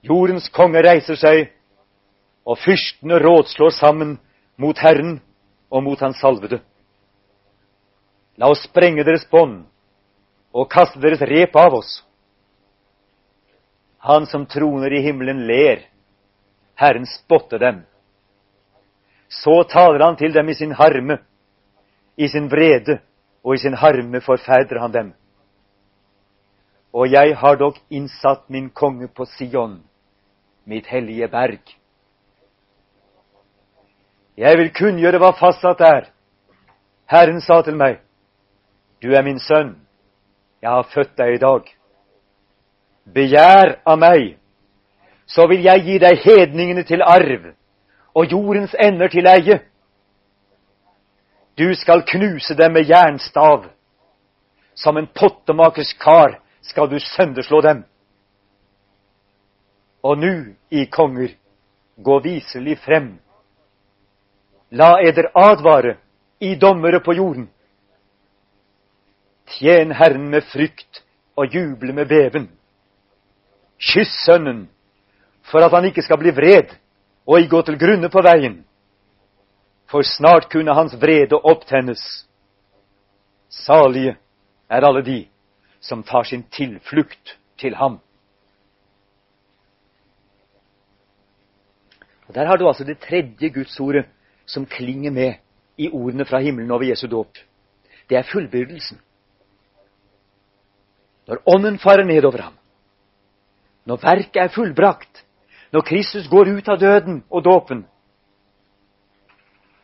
Jordens 0.03 0.49
konge 0.49 0.81
reiser 0.83 1.19
seg, 1.21 1.51
og 2.49 2.59
fyrstene 2.59 3.21
rådslår 3.23 3.75
sammen 3.77 4.17
mot 4.59 4.79
Herren 4.83 5.19
og 5.71 5.85
mot 5.85 6.01
Hans 6.01 6.19
salvede. 6.21 6.63
La 8.41 8.49
oss 8.51 8.65
sprenge 8.65 9.05
deres 9.05 9.29
bånd 9.31 9.67
og 10.53 10.71
kaste 10.73 11.01
deres 11.01 11.23
rep 11.29 11.55
av 11.61 11.77
oss. 11.77 12.01
Han 14.03 14.27
som 14.27 14.49
troner 14.51 14.91
i 14.97 15.05
himmelen, 15.05 15.45
ler. 15.47 15.85
Herren 16.75 17.07
spotter 17.07 17.61
dem. 17.63 17.83
Så 19.29 19.63
taler 19.71 20.03
han 20.03 20.17
til 20.19 20.33
dem 20.35 20.49
i 20.49 20.57
sin 20.59 20.73
harme. 20.75 21.21
I 22.17 22.29
sin 22.29 22.51
vrede 22.51 22.99
og 23.45 23.55
i 23.55 23.63
sin 23.63 23.77
harme 23.79 24.21
forferder 24.21 24.81
han 24.83 24.93
dem. 24.93 25.13
Og 26.93 27.13
jeg 27.13 27.37
har 27.37 27.57
dog 27.57 27.77
innsatt 27.91 28.51
min 28.51 28.71
konge 28.71 29.09
på 29.09 29.25
Sion, 29.25 29.81
mitt 30.65 30.87
hellige 30.87 31.29
berg. 31.29 31.61
Jeg 34.37 34.59
vil 34.59 34.73
kunngjøre 34.77 35.21
hva 35.21 35.33
fastsatt 35.37 35.81
er. 35.81 36.11
Herren 37.09 37.41
sa 37.41 37.63
til 37.63 37.77
meg, 37.77 38.01
du 39.03 39.13
er 39.13 39.25
min 39.25 39.41
sønn, 39.41 39.75
jeg 40.63 40.71
har 40.71 40.89
født 40.95 41.17
deg 41.19 41.35
i 41.35 41.43
dag. 41.43 41.67
Begjær 43.15 43.75
av 43.87 43.99
meg, 43.99 44.37
så 45.27 45.49
vil 45.49 45.65
jeg 45.65 45.85
gi 45.87 45.99
deg 45.99 46.21
hedningene 46.25 46.85
til 46.87 47.03
arv 47.03 47.53
og 48.15 48.33
jordens 48.33 48.75
ender 48.79 49.09
til 49.09 49.27
eie. 49.27 49.59
Du 51.59 51.75
skal 51.75 52.05
knuse 52.09 52.55
dem 52.57 52.73
med 52.73 52.89
jernstav. 52.89 53.67
Som 54.75 54.97
en 54.97 55.07
pottemakers 55.07 55.93
kar 56.01 56.39
skal 56.63 56.91
du 56.91 56.99
sønderslå 56.99 57.61
dem. 57.61 57.85
Og 60.03 60.19
nu, 60.19 60.55
i 60.71 60.85
konger, 60.85 61.35
gå 62.03 62.19
viselig 62.19 62.79
frem. 62.79 63.19
La 64.71 64.97
eder 65.03 65.31
advare 65.35 65.97
i 66.41 66.55
dommere 66.55 67.01
på 67.01 67.13
jorden. 67.13 67.51
Tjen 69.47 69.93
Herren 69.93 70.31
med 70.31 70.43
frykt 70.53 71.03
og 71.37 71.55
juble 71.55 71.93
med 71.93 72.09
beven. 72.09 72.49
Kyss 73.79 74.25
Sønnen, 74.25 74.69
for 75.51 75.59
at 75.59 75.75
han 75.75 75.85
ikke 75.85 76.03
skal 76.03 76.19
bli 76.19 76.31
vred 76.31 76.73
og 77.27 77.41
i 77.41 77.49
gå 77.51 77.63
til 77.63 77.79
grunne 77.79 78.09
på 78.11 78.23
veien. 78.23 78.63
For 79.91 80.03
snart 80.07 80.49
kunne 80.51 80.75
hans 80.75 80.95
vrede 80.97 81.37
opptennes. 81.37 82.03
Salige 83.49 84.17
er 84.71 84.87
alle 84.87 85.03
de 85.05 85.19
som 85.83 86.03
tar 86.07 86.25
sin 86.25 86.45
tilflukt 86.55 87.37
til 87.59 87.75
ham. 87.77 87.99
Og 92.29 92.35
Der 92.35 92.47
har 92.47 92.57
du 92.57 92.67
altså 92.69 92.85
det 92.85 92.99
tredje 92.99 93.49
gudsordet 93.49 94.07
som 94.47 94.67
klinger 94.67 95.11
med 95.11 95.35
i 95.77 95.91
ordene 95.93 96.25
fra 96.25 96.39
himmelen 96.39 96.71
over 96.71 96.85
Jesu 96.85 97.07
dåp. 97.07 97.39
Det 98.09 98.17
er 98.17 98.23
fullbyrdelsen. 98.33 99.01
Når 101.27 101.43
Ånden 101.47 101.79
farer 101.79 102.05
nedover 102.05 102.43
ham, 102.43 102.55
når 103.85 103.97
verket 103.97 104.37
er 104.37 104.49
fullbrakt, 104.49 105.25
når 105.73 105.81
Kristus 105.81 106.29
går 106.29 106.57
ut 106.57 106.69
av 106.69 106.81
døden 106.81 107.25
og 107.31 107.45
dåpen, 107.45 107.87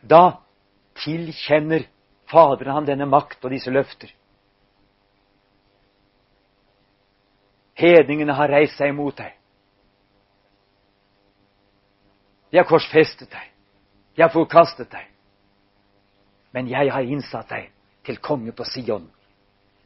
da 0.09 0.39
tilkjenner 1.03 1.87
Faderen 2.29 2.75
han 2.75 2.85
denne 2.85 3.07
makt 3.09 3.41
og 3.41 3.49
disse 3.49 3.71
løfter. 3.73 4.11
Hedningene 7.79 8.35
har 8.35 8.51
reist 8.51 8.75
seg 8.79 8.91
imot 8.91 9.17
deg. 9.21 9.35
De 12.51 12.57
har 12.59 12.67
korsfestet 12.67 13.29
deg. 13.31 13.45
De 14.17 14.23
har 14.25 14.33
forkastet 14.33 14.89
deg. 14.91 15.05
Men 16.51 16.67
jeg 16.67 16.91
har 16.91 17.05
innsatt 17.05 17.51
deg 17.53 17.69
til 18.07 18.17
konge 18.25 18.51
på 18.57 18.65
Sion, 18.67 19.05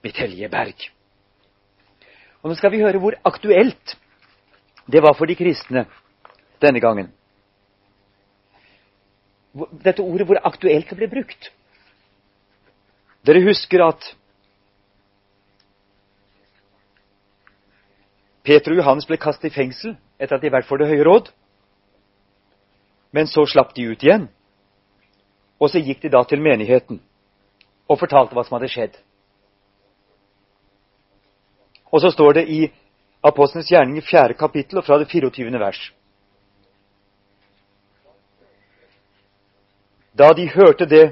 mitt 0.03 0.17
hellige 0.17 0.49
berg. 0.49 0.87
Og 2.41 2.49
Nå 2.49 2.55
skal 2.59 2.71
vi 2.73 2.81
høre 2.81 3.01
hvor 3.03 3.17
aktuelt 3.27 3.97
det 4.89 5.03
var 5.03 5.15
for 5.15 5.29
de 5.29 5.35
kristne 5.39 5.85
denne 6.63 6.81
gangen. 6.83 7.11
Dette 9.83 10.01
ordet 10.01 10.25
hvor 10.27 10.41
aktuelt 10.41 10.89
det 10.89 10.97
ble 10.97 11.11
brukt. 11.11 11.51
Dere 13.23 13.43
husker 13.45 13.85
at 13.85 14.09
Peter 18.43 18.73
og 18.73 18.81
Johannes 18.81 19.07
ble 19.07 19.17
kastet 19.21 19.51
i 19.51 19.55
fengsel 19.55 19.95
etter 20.19 20.35
at 20.35 20.43
de 20.43 20.51
vært 20.51 20.67
for 20.67 20.77
Det 20.77 20.89
høye 20.89 21.05
råd. 21.07 21.31
Men 23.15 23.27
så 23.29 23.45
slapp 23.47 23.73
de 23.75 23.87
ut 23.87 24.03
igjen. 24.03 24.27
Og 25.61 25.71
så 25.71 25.79
gikk 25.79 26.01
de 26.03 26.11
da 26.11 26.23
til 26.27 26.41
menigheten 26.43 26.99
og 27.87 27.99
fortalte 27.99 28.35
hva 28.35 28.43
som 28.43 28.57
hadde 28.57 28.71
skjedd. 28.71 28.95
Og 31.93 32.01
så 32.01 32.09
står 32.11 32.39
det 32.39 32.47
i 32.49 32.61
Apostlenes 33.23 33.69
gjerning 33.71 33.99
i 34.01 34.03
fjerde 34.03 34.35
kapittel 34.35 34.81
og 34.81 34.85
fra 34.87 34.97
det 34.99 35.07
24. 35.11 35.59
vers. 35.59 35.81
Da 40.13 40.33
de 40.33 40.49
hørte 40.49 40.85
det, 40.89 41.05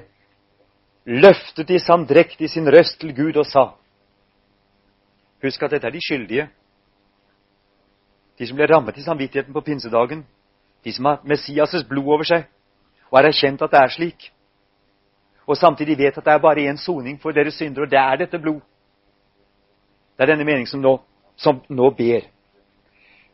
løftet 1.06 1.68
de 1.68 1.80
samdrektig 1.80 2.50
sin 2.50 2.68
røst 2.68 3.00
til 3.00 3.16
Gud 3.16 3.38
og 3.38 3.48
sa 3.50 3.72
Husk 5.42 5.64
at 5.64 5.72
dette 5.74 5.88
er 5.88 5.94
de 5.96 6.02
skyldige. 6.06 6.44
De 8.42 8.48
som 8.50 8.58
ble 8.58 8.66
rammet 8.66 8.98
i 8.98 9.04
samvittigheten 9.06 9.54
på 9.54 9.62
pinsedagen. 9.62 10.24
De 10.84 10.94
som 10.94 11.06
har 11.06 11.20
Messias' 11.30 11.86
blod 11.86 12.08
over 12.10 12.26
seg 12.26 12.48
og 13.12 13.20
har 13.20 13.28
erkjent 13.28 13.62
at 13.62 13.70
det 13.70 13.80
er 13.80 13.92
slik. 13.94 14.32
Og 15.46 15.58
samtidig 15.58 15.98
vet 16.00 16.18
at 16.18 16.26
det 16.26 16.34
er 16.34 16.42
bare 16.42 16.64
én 16.72 16.80
soning 16.80 17.20
for 17.22 17.36
deres 17.36 17.54
synder, 17.60 17.84
og 17.84 17.92
det 17.92 18.00
er 18.00 18.16
dette 18.18 18.40
blod. 18.40 18.62
Det 20.18 20.24
er 20.24 20.32
denne 20.32 20.46
meningen 20.48 20.68
som 20.68 20.82
nå, 20.82 20.96
som 21.36 21.60
nå 21.70 21.90
ber. 21.98 22.26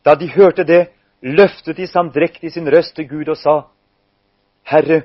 Da 0.04 0.14
de 0.14 0.28
hørte 0.28 0.64
det, 0.64 0.88
løftet 1.22 1.76
de 1.76 1.86
samdrektig 1.86 2.52
sin 2.52 2.68
røst 2.68 2.96
til 2.96 3.08
Gud 3.08 3.28
og 3.28 3.36
sa, 3.36 3.56
Herre, 4.66 5.02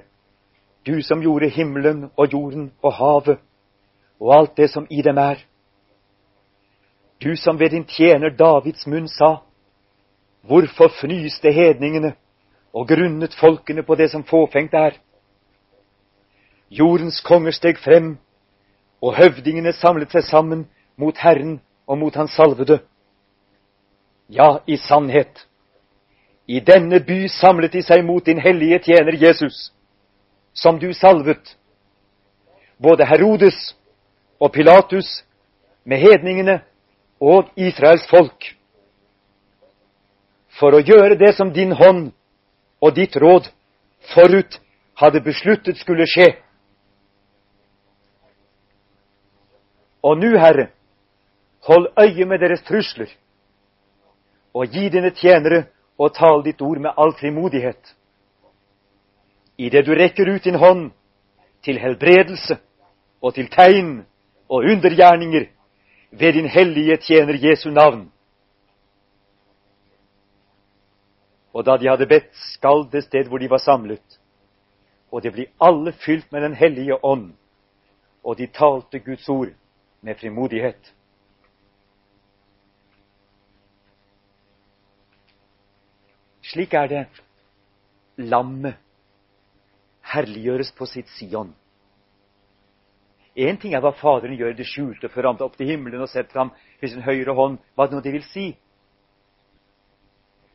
du 0.85 1.01
som 1.01 1.21
gjorde 1.21 1.49
himmelen 1.49 2.09
og 2.17 2.33
jorden 2.33 2.71
og 2.81 2.93
havet 2.93 3.39
og 4.19 4.35
alt 4.35 4.57
det 4.57 4.69
som 4.69 4.87
i 4.89 5.01
dem 5.01 5.17
er. 5.17 5.39
Du 7.23 7.35
som 7.35 7.59
ved 7.59 7.69
din 7.69 7.85
tjener 7.85 8.29
Davids 8.29 8.87
munn 8.87 9.07
sa, 9.07 9.37
hvorfor 10.47 10.91
fnyste 11.01 11.51
hedningene 11.51 12.13
og 12.73 12.87
grunnet 12.87 13.35
folkene 13.39 13.83
på 13.83 13.95
det 13.95 14.11
som 14.11 14.23
fåfengt 14.23 14.73
er? 14.73 14.97
Jordens 16.69 17.21
konger 17.21 17.51
steg 17.51 17.77
frem, 17.77 18.17
og 19.01 19.15
høvdingene 19.17 19.73
samlet 19.73 20.11
seg 20.11 20.23
sammen 20.23 20.65
mot 20.97 21.17
Herren 21.17 21.59
og 21.87 21.97
mot 21.97 22.15
Hans 22.15 22.31
salvede. 22.31 22.79
Ja, 24.29 24.57
i 24.67 24.77
sannhet, 24.77 25.47
i 26.47 26.59
denne 26.59 26.99
by 26.99 27.27
samlet 27.27 27.73
de 27.73 27.83
seg 27.83 28.03
mot 28.05 28.25
din 28.25 28.39
hellige 28.39 28.79
tjener 28.79 29.15
Jesus 29.19 29.71
som 30.53 30.79
du 30.79 30.93
salvet, 30.93 31.57
både 32.81 33.05
Herodes 33.05 33.75
og 34.39 34.51
Pilatus, 34.51 35.23
med 35.85 35.97
hedningene 35.99 36.61
og 37.19 37.49
Israels 37.57 38.07
folk, 38.09 38.55
for 40.59 40.75
å 40.75 40.83
gjøre 40.83 41.17
det 41.19 41.33
som 41.37 41.53
din 41.53 41.73
hånd 41.73 42.11
og 42.83 42.95
ditt 42.95 43.15
råd 43.15 43.49
forut 44.13 44.59
hadde 44.99 45.23
besluttet 45.23 45.79
skulle 45.79 46.05
skje. 46.09 46.29
Og 50.03 50.17
nu, 50.19 50.33
Herre, 50.37 50.67
hold 51.67 51.87
øye 51.99 52.25
med 52.25 52.39
deres 52.39 52.61
trusler, 52.67 53.07
og 54.53 54.67
gi 54.67 54.89
dine 54.91 55.13
tjenere 55.15 55.63
å 55.97 56.09
tale 56.09 56.43
ditt 56.43 56.61
ord 56.61 56.81
med 56.83 56.91
all 56.97 57.13
frimodighet. 57.17 57.95
Idet 59.57 59.85
du 59.85 59.93
rekker 59.95 60.29
ut 60.29 60.43
din 60.43 60.59
hånd 60.59 60.91
til 61.63 61.79
helbredelse 61.79 62.57
og 63.21 63.35
til 63.37 63.47
tegn 63.49 64.01
og 64.49 64.65
undergjerninger 64.67 65.47
ved 66.11 66.33
din 66.33 66.49
hellige 66.49 66.97
tjener 67.07 67.37
Jesu 67.39 67.69
navn. 67.71 68.09
Og 71.53 71.65
da 71.65 71.77
de 71.77 71.89
hadde 71.89 72.09
bedt, 72.09 72.33
skal 72.55 72.87
det 72.91 73.03
sted 73.05 73.29
hvor 73.29 73.37
de 73.37 73.49
var 73.49 73.61
samlet, 73.61 74.19
og 75.11 75.21
det 75.21 75.33
blir 75.33 75.51
alle 75.61 75.93
fylt 75.93 76.31
med 76.31 76.41
Den 76.41 76.53
hellige 76.53 76.97
ånd, 77.05 77.33
og 78.23 78.37
de 78.37 78.47
talte 78.47 78.99
Guds 78.99 79.29
ord 79.29 79.53
med 80.01 80.15
frimodighet. 80.15 80.93
Slik 86.41 86.73
er 86.73 86.87
det 86.87 87.05
lammet 88.17 88.75
herliggjøres 90.13 90.73
på 90.77 90.85
sitt 90.85 91.09
Sion. 91.09 91.53
Én 93.33 93.57
ting 93.57 93.73
er 93.73 93.81
hva 93.81 93.93
Faderen 93.97 94.35
gjør 94.37 94.53
i 94.53 94.57
det 94.57 94.67
skjulte, 94.69 95.09
før 95.09 95.31
han 95.31 95.41
opp 95.41 95.55
til 95.57 95.71
himmelen 95.71 96.03
og 96.05 96.09
setter 96.11 96.43
ham 96.43 96.51
ved 96.81 96.91
sin 96.91 97.01
høyre 97.01 97.33
hånd, 97.33 97.57
hva 97.73 97.87
nå 97.89 98.01
det 98.05 98.13
vil 98.13 98.25
si. 98.27 98.51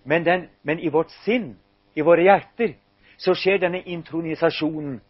Men, 0.09 0.25
den, 0.25 0.47
men, 0.63 0.79
i 0.81 0.89
vårt 0.89 1.11
sinn, 1.25 1.51
i 1.95 2.03
våre 2.03 2.25
hjerter, 2.25 2.79
så 3.21 3.35
skjer 3.37 3.59
denne 3.61 3.83
intronisasjonen 3.85 5.01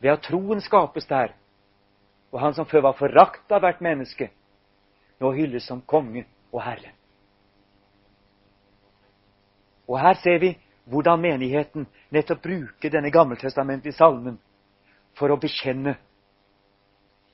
ved 0.00 0.12
at 0.12 0.22
troen 0.24 0.62
skapes 0.64 1.04
der. 1.10 1.34
Og 2.32 2.40
han 2.40 2.54
som 2.56 2.68
før 2.68 2.86
var 2.88 2.96
forakta 2.96 3.58
av 3.58 3.64
hvert 3.66 3.82
menneske, 3.84 4.30
nå 5.20 5.32
hylles 5.36 5.66
som 5.68 5.82
konge 5.84 6.24
og 6.48 6.62
herre. 6.64 6.94
Og 9.86 10.00
her 10.00 10.16
ser 10.22 10.40
vi 10.40 10.54
hvordan 10.88 11.20
menigheten 11.20 11.86
nettopp 12.14 12.42
bruker 12.42 12.90
denne 12.90 13.12
gammeltestamentlige 13.12 13.98
salmen 13.98 14.38
for 15.18 15.28
å 15.32 15.38
bekjenne 15.40 15.96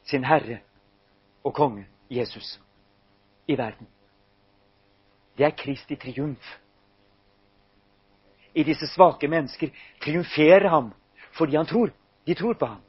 sin 0.08 0.24
Herre 0.26 0.58
og 1.44 1.54
konge 1.54 1.86
Jesus 2.10 2.56
i 3.46 3.56
verden. 3.58 3.86
Det 5.38 5.46
er 5.46 5.56
Kristi 5.56 5.96
triumf. 5.96 6.58
I 8.54 8.64
disse 8.64 8.86
svake 8.86 9.28
mennesker 9.28 9.70
triumferer 10.00 10.68
ham 10.68 10.92
fordi 11.32 11.56
han 11.56 11.66
tror. 11.66 11.92
De 12.26 12.34
tror 12.34 12.54
på 12.54 12.66
ham. 12.66 12.82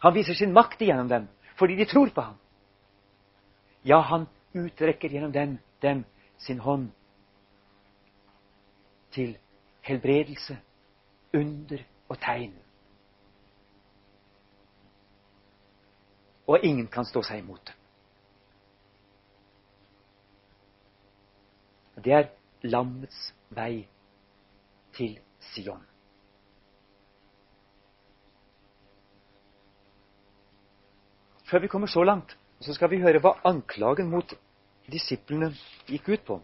Han 0.00 0.14
viser 0.14 0.34
sin 0.34 0.52
makt 0.52 0.82
igjennom 0.82 1.08
dem 1.08 1.28
fordi 1.56 1.76
de 1.76 1.84
tror 1.84 2.10
på 2.14 2.20
ham. 2.20 2.36
Ja, 3.84 4.00
han 4.00 4.26
utrekker 4.54 5.08
gjennom 5.08 5.32
dem, 5.32 5.58
dem 5.82 6.04
sin 6.38 6.58
hånd 6.58 6.90
til 9.10 9.36
helbredelse, 9.86 10.58
under 11.34 11.84
og 12.08 12.18
tegn. 12.20 12.52
Og 16.46 16.58
ingen 16.62 16.86
kan 16.92 17.06
stå 17.06 17.22
seg 17.26 17.40
imot 17.40 17.62
det. 17.66 17.76
Er 22.06 22.28
lammets 22.62 23.32
vei 23.50 23.86
til 24.96 25.18
Sion. 25.52 25.84
Før 31.46 31.62
vi 31.62 31.68
kommer 31.68 31.86
så 31.86 32.02
langt, 32.02 32.38
så 32.60 32.74
skal 32.74 32.90
vi 32.90 32.98
høre 32.98 33.20
hva 33.22 33.36
anklagen 33.46 34.10
mot 34.10 34.34
disiplene 34.90 35.52
gikk 35.86 36.08
ut 36.08 36.24
på. 36.26 36.40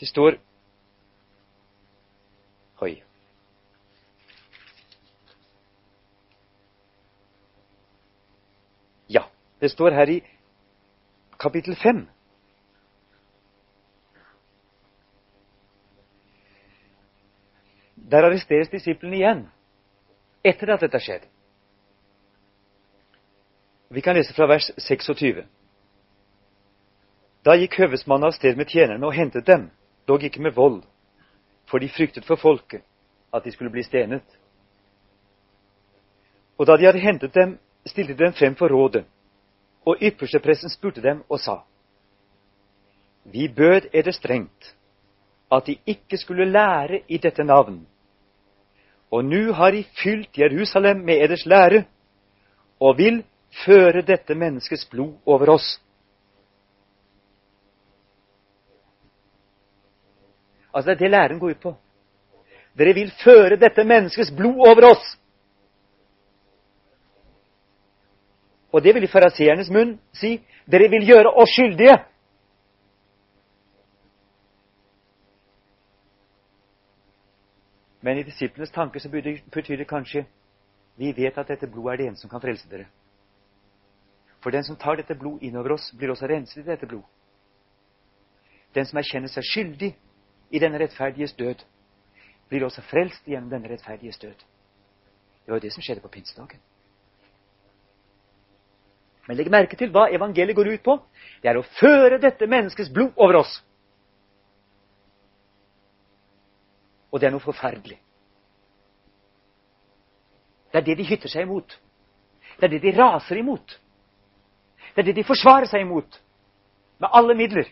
Det 0.00 0.08
står 0.08 0.36
Oi. 2.84 3.02
Ja, 9.08 9.22
det 9.64 9.70
står 9.70 9.90
her 9.90 10.10
i 10.10 10.20
kapittel 11.40 11.76
5. 11.76 12.08
Der 18.10 18.26
arresteres 18.26 18.68
disiplene 18.68 19.16
igjen 19.16 19.40
etter 20.44 20.74
at 20.74 20.84
dette 20.84 21.00
skjedd. 21.00 21.24
Vi 23.88 24.04
kan 24.04 24.18
lese 24.18 24.36
fra 24.36 24.50
vers 24.50 24.68
26. 24.76 25.46
Da 27.44 27.56
gikk 27.56 27.78
høvesmannen 27.80 28.28
av 28.28 28.36
sted 28.36 28.60
med 28.60 28.68
tjenerne 28.68 29.08
og 29.08 29.16
hentet 29.16 29.48
dem 29.48 29.70
dog 30.08 30.20
ikke 30.28 30.44
med 30.44 30.52
vold, 30.52 30.82
for 31.64 31.80
de 31.80 31.88
fryktet 31.88 32.28
for 32.28 32.36
folket, 32.36 32.84
at 33.32 33.44
de 33.44 33.52
skulle 33.52 33.72
bli 33.72 33.82
stenet. 33.82 34.38
Og 36.58 36.66
da 36.68 36.76
de 36.76 36.84
hadde 36.84 37.00
hentet 37.00 37.34
dem, 37.34 37.58
stilte 37.86 38.12
de 38.12 38.24
dem 38.26 38.36
frem 38.36 38.56
for 38.60 38.68
rådet, 38.68 39.06
og 39.86 39.96
ypperstepresten 40.02 40.70
spurte 40.70 41.02
dem 41.02 41.22
og 41.28 41.40
sa:" 41.40 41.56
Vi 43.24 43.48
bød 43.48 43.88
eder 43.92 44.12
strengt 44.12 44.76
at 45.52 45.66
de 45.66 45.76
ikke 45.86 46.16
skulle 46.16 46.44
lære 46.44 47.00
i 47.08 47.16
dette 47.16 47.44
navn, 47.44 47.86
og 49.10 49.24
nå 49.24 49.52
har 49.52 49.70
de 49.70 49.84
fylt 50.02 50.38
Jerusalem 50.38 50.96
med 50.96 51.24
eders 51.24 51.46
lære, 51.46 51.84
og 52.80 52.98
vil 52.98 53.24
føre 53.66 54.02
dette 54.02 54.34
menneskets 54.34 54.84
blod 54.90 55.14
over 55.26 55.50
oss. 55.50 55.80
Altså, 60.74 60.90
det 60.90 60.96
er 60.96 60.98
det 60.98 61.10
læren 61.10 61.38
går 61.38 61.50
ut 61.50 61.60
på. 61.62 61.74
Dere 62.78 62.94
vil 62.94 63.12
føre 63.24 63.56
dette 63.56 63.84
menneskets 63.84 64.32
blod 64.36 64.58
over 64.68 64.90
oss. 64.90 65.18
Og 68.74 68.82
det 68.82 68.94
vil 68.94 69.06
i 69.06 69.10
fariseernes 69.10 69.68
munn 69.70 69.92
si 70.18 70.32
dere 70.66 70.88
vil 70.90 71.04
gjøre 71.06 71.30
oss 71.30 71.52
skyldige. 71.54 71.94
Men 78.02 78.18
i 78.18 78.24
disiplenes 78.26 78.74
tanke 78.74 79.00
så 79.00 79.12
betyr 79.54 79.78
det 79.78 79.86
kanskje 79.86 80.24
vi 80.98 81.12
vet 81.14 81.38
at 81.38 81.54
dette 81.54 81.70
blodet 81.70 81.92
er 81.92 82.02
det 82.02 82.08
eneste 82.08 82.26
som 82.26 82.34
kan 82.34 82.42
frelse 82.42 82.66
dere. 82.70 82.88
For 84.42 84.50
den 84.50 84.66
som 84.66 84.76
tar 84.76 84.98
dette 84.98 85.14
blod 85.14 85.42
innover 85.42 85.78
oss, 85.78 85.92
blir 85.94 86.10
også 86.10 86.26
renset 86.26 86.66
i 86.66 86.66
dette 86.66 86.86
blod. 86.86 87.06
Den 88.74 88.90
som 88.90 88.98
erkjenner 88.98 89.30
seg 89.30 89.46
skyldig 89.46 89.94
i 90.50 90.58
denne 90.58 90.82
rettferdiges 90.82 91.38
død, 91.38 91.62
blir 92.50 92.66
også 92.66 92.82
frelst 92.90 93.22
gjennom 93.30 93.54
denne 93.54 93.70
rettferdiges 93.70 94.18
død. 94.18 94.46
Det 95.44 95.50
var 95.52 95.62
jo 95.62 95.68
det 95.68 95.72
som 95.72 95.82
skjedde 95.82 96.02
på 96.02 96.10
pinsedagen. 96.18 96.60
Men 99.28 99.38
legg 99.38 99.50
merke 99.52 99.76
til 99.80 99.92
hva 99.92 100.08
evangeliet 100.12 100.56
går 100.56 100.74
ut 100.74 100.82
på. 100.84 100.98
Det 101.40 101.50
er 101.50 101.58
å 101.58 101.68
føre 101.78 102.20
dette 102.20 102.48
menneskets 102.50 102.92
blod 102.92 103.14
over 103.16 103.40
oss. 103.40 103.54
Og 107.12 107.20
det 107.20 107.28
er 107.28 107.32
noe 107.32 107.44
forferdelig. 107.44 108.00
Det 110.72 110.80
er 110.80 110.86
det 110.88 110.98
de 110.98 111.06
hytter 111.06 111.30
seg 111.30 111.46
imot. 111.46 111.76
Det 112.58 112.66
er 112.66 112.74
det 112.74 112.82
de 112.82 112.92
raser 112.96 113.38
imot. 113.38 113.78
Det 114.94 115.02
er 115.02 115.08
det 115.08 115.16
de 115.20 115.26
forsvarer 115.26 115.70
seg 115.70 115.84
imot. 115.86 116.18
Med 116.98 117.14
alle 117.14 117.36
midler. 117.38 117.70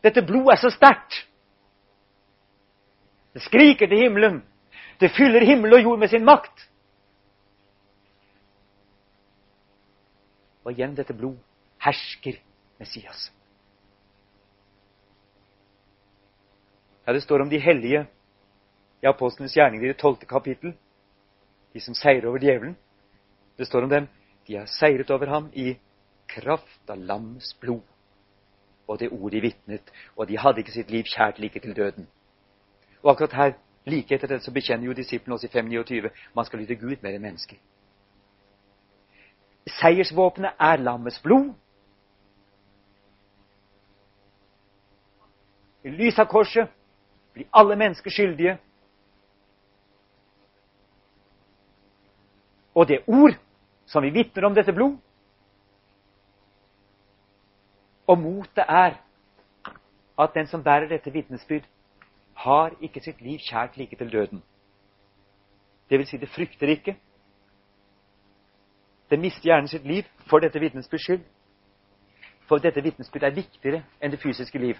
Dette 0.00 0.24
blodet 0.24 0.56
er 0.56 0.62
så 0.62 0.70
sterkt. 0.72 1.26
Det 3.36 3.44
skriker 3.44 3.86
til 3.86 4.00
himmelen. 4.00 4.40
Det 5.00 5.12
fyller 5.16 5.44
himmel 5.46 5.76
og 5.76 5.82
jord 5.84 6.00
med 6.00 6.10
sin 6.10 6.24
makt. 6.24 6.69
Og 10.70 10.78
gjennom 10.78 10.94
dette 10.94 11.16
blod 11.16 11.38
hersker 11.82 12.38
Messias. 12.78 13.32
Ja, 17.06 17.12
Det 17.12 17.22
står 17.22 17.42
om 17.42 17.50
de 17.50 17.58
hellige 17.58 18.06
i 19.02 19.06
Apostlenes 19.06 19.56
gjerninger 19.56 19.84
i 19.84 19.92
det 19.92 19.98
tolvte 19.98 20.26
kapittel. 20.26 20.76
De 21.74 21.80
som 21.80 21.94
seirer 21.94 22.28
over 22.28 22.38
djevelen. 22.38 22.76
Det 23.58 23.66
står 23.66 23.82
om 23.82 23.90
dem. 23.90 24.08
De 24.46 24.56
har 24.56 24.66
seiret 24.66 25.10
over 25.10 25.26
ham 25.26 25.50
i 25.52 25.74
kraft 26.28 26.90
av 26.90 26.98
lammets 26.98 27.54
blod 27.60 27.82
og 28.90 28.98
det 28.98 29.10
ordet 29.10 29.32
de 29.32 29.40
vitnet, 29.40 29.90
og 30.16 30.26
de 30.28 30.38
hadde 30.38 30.58
ikke 30.58 30.72
sitt 30.74 30.90
liv 30.90 31.06
kjært 31.06 31.38
like 31.38 31.60
til 31.62 31.76
døden. 31.76 32.08
Og 33.02 33.12
akkurat 33.12 33.32
her, 33.32 33.52
like 33.86 34.14
etter 34.14 34.26
det, 34.26 34.40
så 34.42 34.50
bekjenner 34.50 34.86
jo 34.86 34.96
disiplene 34.98 35.34
oss 35.34 35.44
i 35.46 35.48
529 35.52 36.10
man 36.34 36.44
skal 36.44 36.58
lytte 36.58 36.74
Gud 36.74 36.96
mer 37.02 37.14
enn 37.14 37.22
mennesker. 37.22 37.60
Seiersvåpenet 39.68 40.56
er 40.58 40.76
lammets 40.76 41.20
blod. 41.22 41.52
lys 45.84 46.18
av 46.18 46.26
korset 46.28 46.68
blir 47.32 47.48
alle 47.56 47.76
mennesker 47.76 48.12
skyldige. 48.12 48.56
Og 52.74 52.86
det 52.88 53.02
ord 53.08 53.36
som 53.90 54.04
vi 54.04 54.12
vitner 54.14 54.46
om 54.46 54.54
dette 54.54 54.72
blod, 54.72 54.98
og 58.06 58.18
motet 58.18 58.64
er 58.66 58.98
at 60.20 60.34
den 60.34 60.46
som 60.50 60.62
bærer 60.62 60.88
dette 60.90 61.12
vitnesbyrd, 61.12 61.66
har 62.34 62.74
ikke 62.80 63.02
sitt 63.04 63.20
liv 63.20 63.38
kjært 63.42 63.76
like 63.78 63.96
til 63.96 64.12
døden. 64.12 64.42
Det 65.90 65.98
vil 65.98 66.06
si, 66.06 66.18
det 66.18 66.30
frykter 66.30 66.70
ikke. 66.72 66.96
Det 69.10 69.18
mister 69.18 69.42
gjerne 69.42 69.68
sitt 69.68 69.86
liv 69.86 70.06
for 70.30 70.38
dette 70.38 70.60
vitnesbyrds 70.60 71.04
skyld. 71.04 71.24
For 72.48 72.58
dette 72.58 72.82
vitnesbyrd 72.82 73.26
er 73.26 73.34
viktigere 73.34 73.82
enn 74.02 74.12
det 74.12 74.20
fysiske 74.22 74.58
liv. 74.58 74.78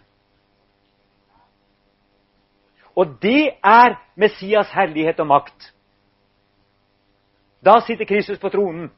Og 2.97 3.17
det 3.23 3.57
er 3.65 3.97
Messias 4.17 4.71
herlighet 4.75 5.21
og 5.21 5.27
makt. 5.27 5.73
Da 7.65 7.81
sitter 7.87 8.05
Kristus 8.05 8.39
på 8.39 8.49
tronen. 8.49 8.91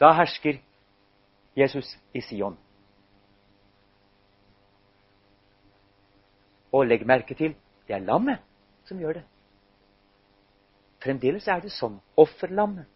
Da 0.00 0.12
hersker 0.12 0.58
Jesus 1.56 1.98
i 2.14 2.20
Sion. 2.20 2.58
Og 6.72 6.86
legg 6.86 7.06
merke 7.06 7.34
til 7.34 7.54
det 7.88 7.96
er 7.96 8.06
lammet 8.06 8.38
som 8.84 8.98
gjør 8.98 9.20
det. 9.20 9.24
Fremdeles 11.02 11.48
er 11.48 11.60
det 11.60 11.72
sånn. 11.74 11.98
Offerlammet. 12.16 12.86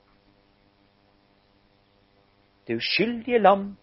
Det 2.66 2.74
uskyldige 2.74 3.38
lam 3.38 3.76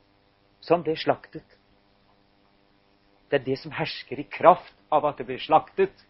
som 0.59 0.83
ble 0.83 0.95
slaktet. 0.99 1.45
Det 3.29 3.39
er 3.39 3.45
det 3.45 3.59
som 3.59 3.71
hersker 3.73 4.19
i 4.19 4.27
kraft 4.29 4.75
av 4.91 5.05
at 5.07 5.17
det 5.17 5.25
blir 5.25 5.39
slaktet. 5.41 6.03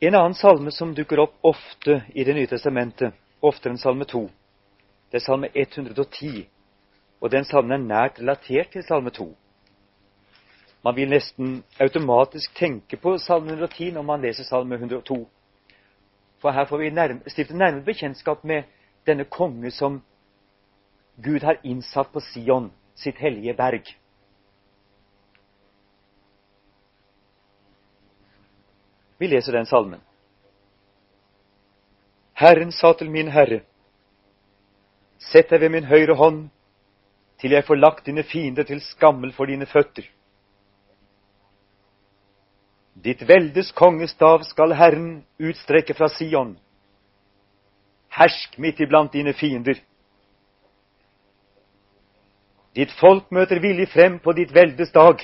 En 0.00 0.14
annen 0.14 0.34
salme 0.34 0.72
som 0.72 0.94
dukker 0.96 1.20
opp 1.20 1.34
ofte 1.44 2.02
i 2.16 2.24
Det 2.24 2.32
nye 2.34 2.48
testamentet, 2.48 3.12
oftere 3.44 3.74
enn 3.74 3.80
salme 3.80 4.06
2, 4.08 4.22
det 5.12 5.18
er 5.20 5.24
salme 5.24 5.50
110. 5.52 6.46
Og 7.20 7.28
den 7.30 7.44
salmen 7.44 7.74
er 7.76 7.84
nært 7.84 8.20
relatert 8.22 8.72
til 8.72 8.84
salme 8.86 9.12
2. 9.12 9.26
Man 10.84 10.96
vil 10.96 11.10
nesten 11.10 11.62
automatisk 11.80 12.54
tenke 12.56 12.96
på 12.96 13.18
salme 13.18 13.52
110 13.52 13.92
når 13.92 14.02
man 14.02 14.22
leser 14.24 14.44
salme 14.44 14.74
102. 14.74 15.28
For 16.40 16.50
her 16.56 16.64
får 16.64 16.78
vi 16.78 16.90
nærme, 16.90 17.20
stifte 17.28 17.56
nærmere 17.56 17.84
bekjentskap 17.84 18.44
med 18.44 18.62
denne 19.06 19.24
konge 19.24 19.70
som 19.70 20.00
Gud 21.24 21.44
har 21.44 21.60
innsatt 21.64 22.12
på 22.12 22.20
Sion, 22.20 22.70
sitt 22.94 23.18
hellige 23.20 23.54
berg. 23.54 23.90
Vi 29.18 29.28
leser 29.28 29.52
den 29.52 29.66
salmen. 29.66 30.00
Herren 32.32 32.72
sa 32.72 32.94
til 32.96 33.10
min 33.12 33.28
Herre, 33.28 33.60
sett 35.20 35.50
deg 35.52 35.60
ved 35.60 35.74
min 35.74 35.84
høyre 35.84 36.16
hånd, 36.16 36.46
til 37.36 37.52
jeg 37.52 37.66
får 37.68 37.76
lagt 37.76 38.06
dine 38.06 38.24
fiender 38.24 38.64
til 38.64 38.80
skammel 38.80 39.32
for 39.36 39.44
dine 39.44 39.68
føtter. 39.68 40.08
Ditt 43.04 43.22
veldes 43.28 43.72
kongestav 43.72 44.42
skal 44.44 44.74
Herren 44.76 45.22
utstrekke 45.40 45.94
fra 45.96 46.08
Sion. 46.12 46.58
Hersk 48.12 48.58
midt 48.58 48.80
iblant 48.80 49.12
dine 49.12 49.32
fiender. 49.32 49.78
Ditt 52.76 52.92
folk 53.00 53.30
møter 53.32 53.60
villig 53.62 53.88
frem 53.88 54.18
på 54.20 54.34
ditt 54.36 54.52
veldes 54.54 54.92
dag. 54.92 55.22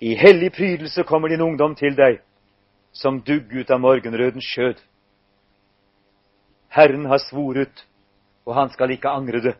I 0.00 0.14
hellig 0.14 0.52
prydelse 0.56 1.04
kommer 1.04 1.28
din 1.28 1.44
ungdom 1.44 1.74
til 1.76 1.96
deg 1.98 2.22
som 2.92 3.20
dugg 3.20 3.52
ut 3.52 3.70
av 3.70 3.82
morgenrødens 3.82 4.46
skjød. 4.48 4.78
Herren 6.68 7.04
har 7.06 7.20
svoret, 7.22 7.84
og 8.46 8.54
han 8.54 8.70
skal 8.72 8.90
ikke 8.94 9.10
angre 9.10 9.40
det. 9.44 9.54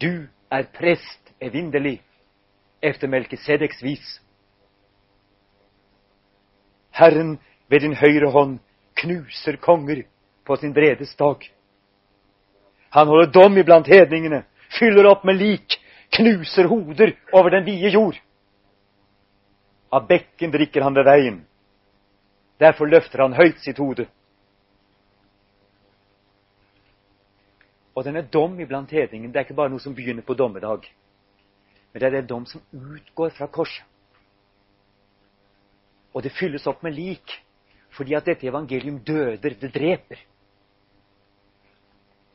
Du 0.00 0.28
er 0.50 0.68
prest 0.74 1.32
evinderlig, 1.40 2.02
efter 2.82 3.08
Melkisedeks 3.08 3.82
vis. 3.82 4.20
Herren 6.98 7.38
ved 7.70 7.80
din 7.84 7.94
høyre 7.94 8.30
hånd 8.34 8.58
knuser 8.98 9.56
konger 9.62 10.02
på 10.44 10.56
sin 10.56 10.72
bredes 10.74 11.14
dag. 11.16 11.44
Han 12.90 13.06
holder 13.06 13.30
dom 13.30 13.58
iblant 13.60 13.86
hedningene, 13.86 14.42
fyller 14.78 15.06
opp 15.10 15.24
med 15.24 15.38
lik, 15.38 15.78
knuser 16.16 16.66
hoder 16.66 17.12
over 17.32 17.54
den 17.54 17.66
vide 17.66 17.92
jord. 17.94 18.16
Av 19.92 20.08
bekken 20.08 20.50
drikker 20.52 20.82
han 20.82 20.96
ved 20.96 21.06
veien. 21.06 21.42
Derfor 22.58 22.90
løfter 22.90 23.22
han 23.22 23.36
høyt 23.38 23.60
sitt 23.62 23.78
hode. 23.78 24.08
Og 27.94 28.04
denne 28.06 28.24
dom 28.32 28.58
iblant 28.60 28.90
hedningen 28.90 29.30
det 29.30 29.40
er 29.40 29.46
ikke 29.46 29.58
bare 29.58 29.70
noe 29.72 29.82
som 29.82 29.94
begynner 29.94 30.26
på 30.26 30.34
dommedag. 30.34 30.86
Men 31.92 32.02
det 32.02 32.10
er 32.10 32.18
en 32.22 32.32
dom 32.32 32.44
som 32.46 32.62
utgår 32.72 33.30
fra 33.38 33.46
korset. 33.46 33.86
Og 36.14 36.22
det 36.22 36.32
fylles 36.38 36.66
opp 36.66 36.82
med 36.82 36.96
lik, 36.96 37.34
fordi 37.96 38.14
at 38.14 38.26
dette 38.26 38.46
evangelium 38.48 38.98
døder, 39.04 39.54
det 39.60 39.74
dreper. 39.74 40.24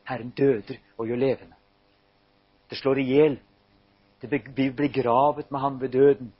Herren 0.04 0.30
døder 0.30 0.78
og 0.98 1.08
gjør 1.08 1.16
levende. 1.16 1.56
Det 2.70 2.78
slår 2.78 3.00
i 3.00 3.08
hjel. 3.08 3.36
Det 4.22 4.30
blir 4.30 4.92
gravet 4.92 5.50
med 5.50 5.60
ham 5.60 5.80
ved 5.80 5.88
døden 5.88 6.32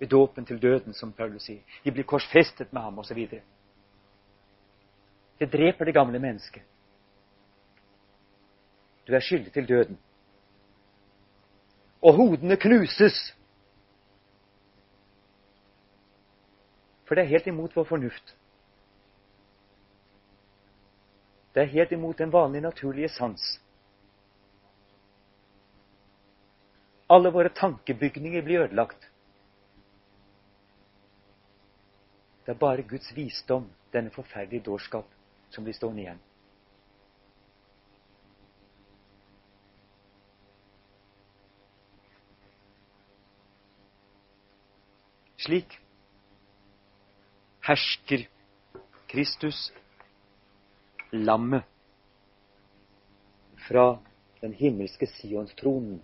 ved 0.00 0.08
dåpen 0.08 0.46
til 0.46 0.62
døden, 0.62 0.94
som 0.94 1.12
Paulus 1.12 1.44
sier. 1.44 1.60
De 1.84 1.92
blir 1.92 2.06
korsfestet 2.08 2.72
med 2.72 2.82
ham, 2.82 2.98
osv. 2.98 3.18
Det 5.38 5.48
dreper 5.52 5.84
det 5.84 5.94
gamle 5.94 6.18
mennesket. 6.18 6.62
Du 9.06 9.12
er 9.14 9.20
skyldig 9.20 9.52
til 9.52 9.68
døden. 9.68 9.98
Og 12.02 12.16
hodene 12.16 12.56
knuses. 12.56 13.36
For 17.10 17.18
det 17.18 17.24
er 17.24 17.28
helt 17.32 17.46
imot 17.50 17.72
vår 17.74 17.84
fornuft. 17.88 18.36
Det 21.54 21.62
er 21.64 21.72
helt 21.72 21.92
imot 21.92 22.18
den 22.22 22.30
vanlige, 22.30 22.62
naturlige 22.62 23.08
sans. 23.10 23.46
Alle 27.10 27.32
våre 27.34 27.50
tankebygninger 27.50 28.46
blir 28.46 28.62
ødelagt. 28.62 29.08
Det 32.46 32.54
er 32.54 32.62
bare 32.62 32.86
Guds 32.86 33.10
visdom, 33.16 33.66
denne 33.92 34.14
forferdelige 34.14 34.62
dårskap, 34.70 35.10
som 35.50 35.66
blir 35.66 35.74
stående 35.74 36.06
igjen. 36.06 36.24
Slik 45.42 45.80
hersker 47.66 48.26
Kristus, 49.10 49.72
lammet, 51.12 51.64
fra 53.68 53.98
den 54.40 54.54
himmelske 54.56 55.06
Sions 55.06 55.52
tronen 55.54 56.00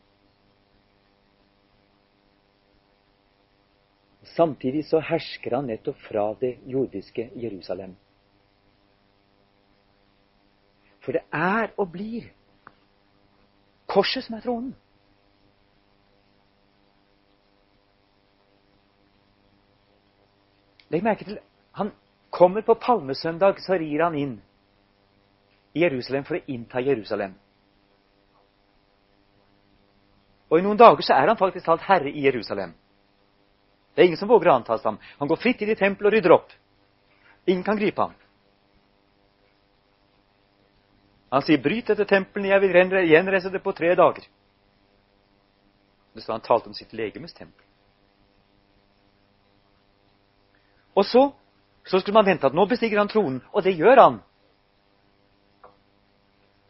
Samtidig 4.37 4.85
så 4.85 5.01
hersker 5.01 5.55
han 5.57 5.69
nettopp 5.71 6.01
fra 6.09 6.27
det 6.41 6.57
jordiske 6.69 7.31
Jerusalem. 7.41 7.95
For 11.01 11.17
det 11.17 11.23
er 11.33 11.71
og 11.79 11.93
blir 11.95 12.27
korset 13.87 14.27
som 14.27 14.37
er 14.37 14.45
tronen. 14.45 14.75
Legg 20.97 21.05
merke 21.05 21.27
til 21.29 21.41
han 21.77 21.91
kommer 22.33 22.65
på 22.65 22.75
palmesøndag, 22.81 23.61
så 23.61 23.77
rir 23.77 24.01
han 24.01 24.15
inn 24.17 24.37
i 25.77 25.83
Jerusalem 25.83 26.25
for 26.25 26.39
å 26.39 26.47
innta 26.49 26.81
Jerusalem. 26.81 27.35
Og 30.49 30.57
i 30.57 30.65
noen 30.65 30.79
dager 30.81 31.05
så 31.05 31.19
er 31.19 31.29
han 31.29 31.37
faktisk 31.37 31.67
talt 31.67 31.85
herre 31.85 32.09
i 32.09 32.23
Jerusalem. 32.25 32.73
Det 33.93 34.03
er 34.03 34.09
ingen 34.09 34.21
som 34.21 34.31
våger 34.31 34.49
å 34.49 34.55
anta 34.57 34.79
ham. 34.85 34.97
Han 35.19 35.29
går 35.29 35.41
fritt 35.43 35.61
inn 35.61 35.73
i 35.75 35.77
tempelet 35.77 36.09
og 36.09 36.17
rydder 36.17 36.35
opp. 36.37 36.55
Ingen 37.45 37.65
kan 37.67 37.77
gripe 37.77 38.03
ham. 38.03 38.15
Han 41.33 41.43
sier, 41.43 41.61
'Bryt 41.61 41.93
dette 41.93 42.05
tempelet, 42.09 42.49
jeg 42.49 42.61
vil 42.61 43.09
gjenreise 43.11 43.51
det 43.51 43.63
på 43.63 43.73
tre 43.73 43.95
dager'. 43.95 44.29
Det 46.15 46.23
står 46.23 46.33
han 46.33 46.41
talte 46.41 46.69
om 46.69 46.75
sitt 46.75 46.93
legemes 46.93 47.35
tempel. 47.35 47.66
Og 50.97 51.05
så, 51.05 51.31
så 51.87 52.01
skulle 52.01 52.17
man 52.17 52.27
vente 52.27 52.47
at 52.47 52.57
nå 52.57 52.65
bestiger 52.67 52.99
han 52.99 53.11
tronen, 53.13 53.43
og 53.53 53.65
det 53.65 53.77
gjør 53.77 54.01
han. 54.01 54.19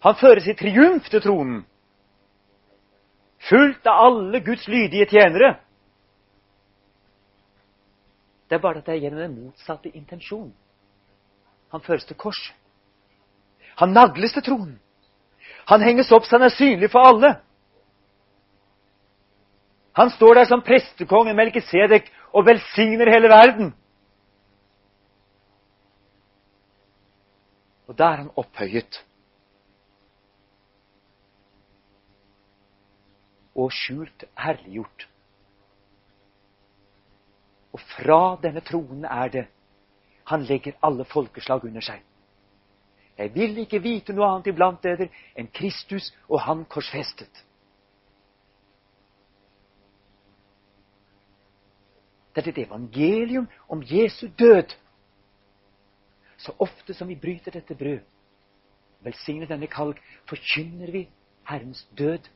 Han 0.05 0.19
føres 0.21 0.47
i 0.47 0.55
triumf 0.59 1.09
til 1.11 1.23
tronen, 1.23 1.63
fulgt 3.49 3.87
av 3.87 4.03
alle 4.09 4.41
Guds 4.45 4.67
lydige 4.69 5.07
tjenere. 5.11 5.55
Det 8.47 8.59
er 8.59 8.63
bare 8.63 8.79
at 8.79 8.87
det 8.87 8.95
er 8.95 9.03
gjennom 9.07 9.23
den 9.23 9.39
motsatte 9.45 9.91
intensjon. 9.91 10.53
Han 11.75 11.83
føres 11.83 12.05
til 12.07 12.17
kors. 12.19 12.39
Han 13.77 13.95
nagles 13.95 14.33
til 14.33 14.45
tronen. 14.47 14.77
Han 15.67 15.83
henges 15.83 16.13
opp 16.15 16.27
så 16.27 16.39
han 16.39 16.47
er 16.47 16.55
synlig 16.55 16.91
for 16.93 17.07
alle. 17.09 17.33
Han 19.97 20.11
står 20.11 20.35
der 20.35 20.45
som 20.45 20.63
prestekongen 20.63 21.37
Melkisedek 21.37 22.13
og 22.33 22.47
velsigner 22.47 23.11
hele 23.11 23.29
verden. 23.33 23.75
Og 27.87 27.99
da 27.99 28.05
er 28.13 28.23
han 28.23 28.31
opphøyet. 28.37 28.99
Og 33.55 33.73
skjult 33.73 34.25
herliggjort. 34.39 35.09
Og 37.73 37.81
fra 37.81 38.21
denne 38.43 38.61
tronen 38.61 39.05
er 39.05 39.29
det 39.29 39.47
han 40.27 40.43
legger 40.43 40.73
alle 40.83 41.05
folkeslag 41.05 41.65
under 41.65 41.81
seg. 41.81 42.03
Jeg 43.19 43.35
vil 43.35 43.59
ikke 43.63 43.81
vite 43.81 44.13
noe 44.13 44.27
annet 44.29 44.51
iblant 44.51 44.83
dere 44.85 45.09
enn 45.39 45.49
Kristus 45.55 46.11
og 46.29 46.41
Han 46.45 46.65
korsfestet. 46.69 47.45
Det 52.35 52.43
er 52.45 52.51
et 52.51 52.67
evangelium 52.67 53.47
om 53.69 53.81
Jesu 53.81 54.27
død. 54.39 54.75
Så 56.37 56.53
ofte 56.59 56.95
som 56.95 57.09
vi 57.09 57.17
bryter 57.17 57.55
dette 57.57 57.75
brød, 57.75 58.01
velsigner 59.05 59.49
denne 59.49 59.69
kalk, 59.73 60.01
forkynner 60.29 60.93
vi 60.93 61.07
Herrens 61.49 61.87
død 61.99 62.29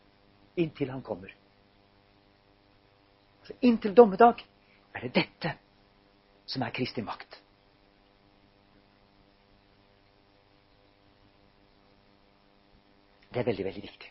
inntil 0.57 0.91
Han 0.91 1.03
kommer. 1.03 1.35
Så 3.45 3.57
inntil 3.61 3.95
dommedag 3.97 4.45
er 4.95 5.01
det 5.07 5.15
dette 5.15 5.55
som 6.47 6.63
er 6.63 6.75
Kristi 6.75 7.03
makt. 7.03 7.41
Det 13.31 13.39
er 13.41 13.47
veldig, 13.47 13.65
veldig 13.65 13.83
viktig. 13.83 14.09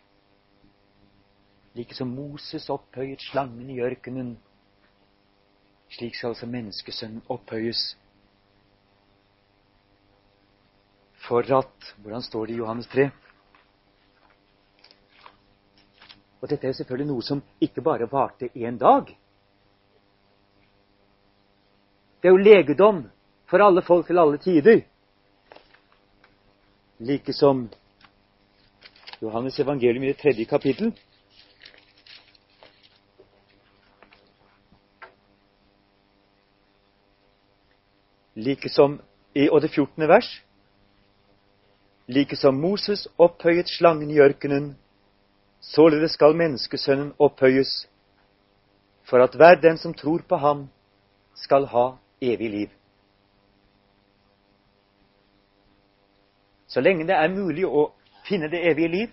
Like 1.75 1.95
som 1.95 2.11
Moses 2.15 2.69
opphøyet 2.71 3.21
slangen 3.21 3.69
i 3.69 3.81
ørkenen, 3.83 4.37
slik 5.91 6.15
skal 6.15 6.33
altså 6.33 6.47
menneskesønnen 6.47 7.25
opphøyes. 7.29 7.97
For 11.29 11.45
at 11.53 11.95
Hvordan 12.01 12.21
står 12.21 12.45
det 12.45 12.53
i 12.53 12.57
Johannes 12.57 12.87
3? 12.87 13.09
Og 16.41 16.49
dette 16.49 16.65
er 16.65 16.71
jo 16.71 16.77
selvfølgelig 16.79 17.09
noe 17.11 17.25
som 17.27 17.43
ikke 17.61 17.83
bare 17.85 18.07
varte 18.09 18.49
én 18.55 18.79
dag. 18.81 19.11
Det 22.21 22.31
er 22.31 22.33
jo 22.33 22.41
legedom 22.41 23.03
for 23.45 23.61
alle 23.61 23.85
folk 23.85 24.07
til 24.07 24.17
alle 24.17 24.41
tider. 24.41 24.81
Like 26.99 27.33
som 27.33 27.67
Johannes 29.21 29.59
evangelium 29.59 30.03
i 30.03 30.11
det 30.13 30.17
tredje 30.17 30.49
kapittel. 30.49 30.95
Like 38.35 38.69
som 38.69 39.01
i 39.35 39.49
og 39.49 39.61
det 39.61 39.69
14. 39.69 40.07
vers. 40.07 40.48
Like 42.09 42.35
som 42.35 42.57
Moses 42.57 43.07
opphøyet 43.21 43.69
slangen 43.69 44.09
i 44.09 44.17
ørkenen, 44.17 44.71
således 45.61 46.15
skal 46.17 46.33
menneskesønnen 46.35 47.11
opphøyes, 47.19 47.85
for 49.03 49.21
at 49.21 49.35
hver 49.37 49.61
den 49.61 49.77
som 49.77 49.93
tror 49.93 50.25
på 50.29 50.35
ham, 50.41 50.69
skal 51.35 51.65
ha 51.65 51.85
evig 52.21 52.49
liv. 52.49 52.69
Så 56.67 56.81
lenge 56.81 57.05
det 57.05 57.13
er 57.13 57.29
mulig 57.29 57.69
å 57.69 57.91
finne 58.25 58.49
det 58.49 58.65
evige 58.71 58.87
liv, 58.87 59.07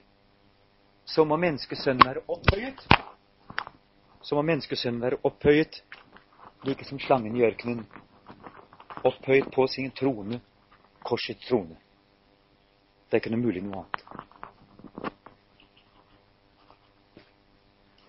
så 1.05 1.25
må 1.25 1.37
menneskesønnen 1.37 2.09
være 2.09 2.25
opphøyet. 2.29 2.81
Så 4.23 4.35
må 4.35 4.43
menneskesønnen 4.43 5.03
være 5.05 5.21
opphøyet, 5.23 5.83
like 6.65 6.85
som 6.85 7.01
slangen 7.01 7.37
i 7.37 7.45
ørkenen. 7.45 7.85
Opphøyet 9.05 9.53
på 9.53 9.67
sin 9.69 9.93
trone, 9.93 10.41
korsets 11.05 11.45
trone. 11.49 11.77
Det 13.07 13.17
er 13.17 13.23
ikke 13.23 13.33
noe 13.35 13.45
mulig 13.45 13.63
noe 13.65 13.83
annet. 13.83 14.01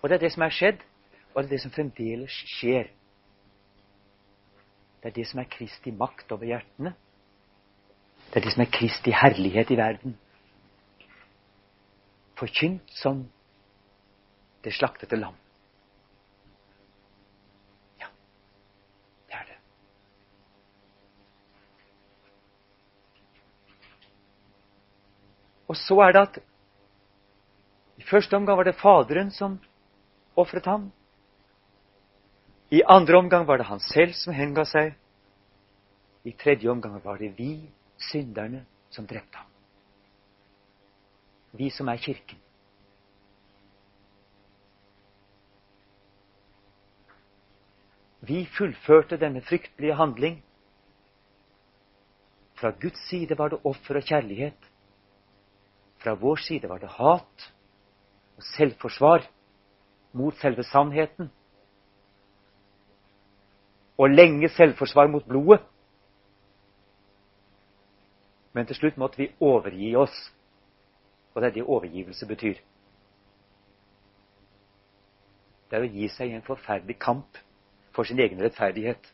Og 0.02 0.08
det 0.08 0.16
er 0.18 0.22
det 0.26 0.32
som 0.34 0.44
er 0.46 0.54
skjedd, 0.54 0.86
og 1.34 1.42
det 1.42 1.48
er 1.48 1.52
det 1.54 1.60
som 1.62 1.74
fremdeles 1.74 2.38
skjer. 2.58 2.90
Det 5.02 5.10
er 5.10 5.18
det 5.18 5.26
som 5.30 5.42
er 5.42 5.50
Kristi 5.50 5.90
makt 5.94 6.32
over 6.34 6.46
hjertene. 6.50 6.94
Det 8.28 8.40
er 8.40 8.46
det 8.46 8.54
som 8.54 8.64
er 8.64 8.72
Kristi 8.74 9.14
herlighet 9.14 9.70
i 9.70 9.78
verden 9.78 10.18
forkynt 12.38 12.90
som 12.90 13.26
det 14.64 14.74
slaktede 14.74 15.16
lam. 15.16 15.34
Ja, 18.00 18.06
det 19.26 19.34
er 19.34 19.44
det. 19.44 19.58
Og 25.68 25.76
så 25.76 25.98
er 26.06 26.12
det 26.12 26.22
at 26.22 26.38
i 27.98 28.06
første 28.06 28.36
omgang 28.36 28.58
var 28.58 28.64
det 28.64 28.78
Faderen 28.78 29.30
som 29.30 29.58
ofret 30.36 30.66
ham. 30.66 30.90
I 32.70 32.82
andre 32.86 33.18
omgang 33.18 33.46
var 33.46 33.56
det 33.56 33.66
han 33.66 33.80
selv 33.80 34.14
som 34.16 34.32
henga 34.34 34.64
seg. 34.64 34.94
I 36.24 36.32
tredje 36.32 36.70
omgang 36.70 37.00
var 37.04 37.18
det 37.18 37.34
vi, 37.38 37.70
synderne, 37.98 38.64
som 38.90 39.06
drepte 39.06 39.38
ham 39.38 39.48
vi 41.58 41.70
som 41.70 41.88
er 41.88 41.96
Kirken. 41.96 42.38
Vi 48.20 48.44
fullførte 48.58 49.16
denne 49.16 49.42
fryktelige 49.42 49.94
handling. 49.94 50.42
Fra 52.54 52.70
Guds 52.70 53.08
side 53.08 53.38
var 53.38 53.48
det 53.48 53.60
offer 53.64 53.96
og 53.96 54.02
kjærlighet. 54.02 54.67
Fra 56.08 56.14
vår 56.14 56.36
side 56.36 56.68
var 56.68 56.78
det 56.80 56.88
hat 56.88 57.42
og 58.38 58.44
selvforsvar 58.56 59.26
mot 60.16 60.36
selve 60.40 60.62
sannheten. 60.64 61.28
Og 63.98 64.08
lenge 64.10 64.48
selvforsvar 64.48 65.10
mot 65.12 65.26
blodet. 65.28 65.60
Men 68.56 68.66
til 68.66 68.78
slutt 68.78 68.96
måtte 68.96 69.20
vi 69.20 69.26
overgi 69.40 69.90
oss 70.00 70.16
og 71.34 71.42
det 71.42 71.50
er 71.50 71.54
det 71.58 71.66
overgivelse 71.68 72.26
betyr. 72.26 72.56
Det 75.68 75.76
er 75.76 75.84
å 75.84 75.92
gi 75.92 76.08
seg 76.08 76.32
i 76.32 76.38
en 76.38 76.46
forferdelig 76.48 76.96
kamp 77.04 77.36
for 77.92 78.08
sin 78.08 78.18
egen 78.24 78.40
rettferdighet. 78.40 79.12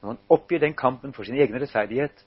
Når 0.00 0.14
man 0.14 0.24
oppgir 0.32 0.64
den 0.64 0.74
kampen 0.74 1.12
for 1.12 1.28
sin 1.28 1.36
egen 1.36 1.60
rettferdighet, 1.60 2.24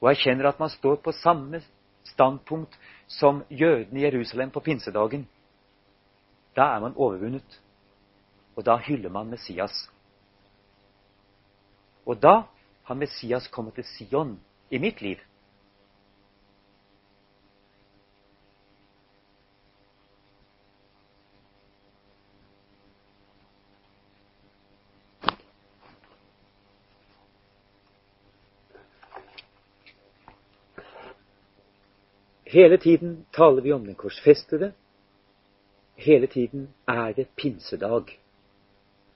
og 0.00 0.10
erkjenner 0.10 0.48
at 0.48 0.60
man 0.60 0.70
står 0.70 1.00
på 1.02 1.12
samme 1.12 1.60
standpunkt 2.04 2.78
som 3.06 3.42
jødene 3.50 4.00
i 4.00 4.04
Jerusalem 4.04 4.50
på 4.50 4.60
pinsedagen, 4.60 5.28
da 6.56 6.62
er 6.74 6.80
man 6.80 6.96
overvunnet. 6.96 7.60
Og 8.56 8.66
da 8.66 8.76
hyller 8.76 9.10
man 9.10 9.30
Messias. 9.30 9.90
Og 12.06 12.22
da 12.22 12.42
har 12.82 12.94
Messias 12.94 13.48
kommet 13.48 13.74
til 13.74 13.84
Sion 13.84 14.40
i 14.70 14.78
mitt 14.78 15.02
liv. 15.02 15.16
Hele 32.58 32.76
tiden 32.76 33.26
taler 33.32 33.62
vi 33.62 33.72
om 33.72 33.84
den 33.86 33.94
korsfestede. 33.94 34.72
Hele 35.96 36.26
tiden 36.26 36.74
er 36.88 37.12
det 37.12 37.28
pinsedag. 37.36 38.18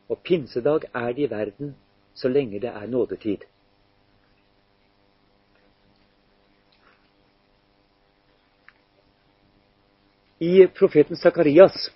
Og 0.09 0.19
pinsedag 0.19 0.81
er 0.95 1.13
det 1.13 1.19
i 1.23 1.31
verden 1.31 1.77
så 2.15 2.29
lenge 2.29 2.61
det 2.61 2.69
er 2.69 2.87
nådetid. 2.87 3.39
I 10.41 10.67
profeten 10.79 11.17
Sakarias, 11.17 11.91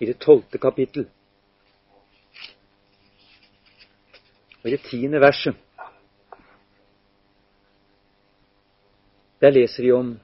i 0.00 0.06
det 0.06 0.18
tolvte 0.18 0.58
kapittel, 0.58 1.08
og 4.62 4.68
i 4.68 4.70
det 4.70 4.80
tiende 4.90 5.20
verset 5.20 5.65
der 9.40 9.50
leser 9.50 9.82
vi 9.82 9.92
om 9.92 10.16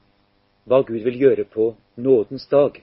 hva 0.65 0.83
Gud 0.87 1.03
vil 1.05 1.19
gjøre 1.19 1.45
på 1.45 1.75
nådens 1.97 2.47
dag. 2.47 2.83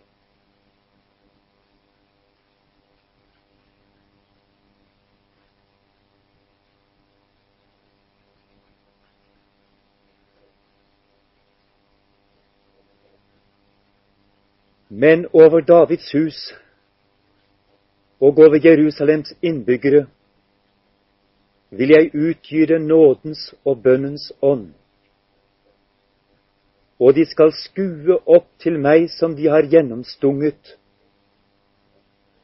Men 14.89 15.27
over 15.33 15.61
Davids 15.61 16.11
hus 16.11 16.53
og 18.19 18.39
over 18.39 18.59
Jerusalems 18.63 19.33
innbyggere 19.41 20.07
vil 21.69 21.89
jeg 21.89 22.11
utgyte 22.13 22.79
nådens 22.79 23.53
og 23.65 23.83
bønnens 23.83 24.33
ånd. 24.41 24.73
Og 26.99 27.15
de 27.15 27.23
skal 27.25 27.53
skue 27.55 28.17
opp 28.27 28.49
til 28.59 28.79
meg 28.81 29.07
som 29.13 29.35
de 29.35 29.47
har 29.47 29.67
gjennomstunget. 29.71 30.75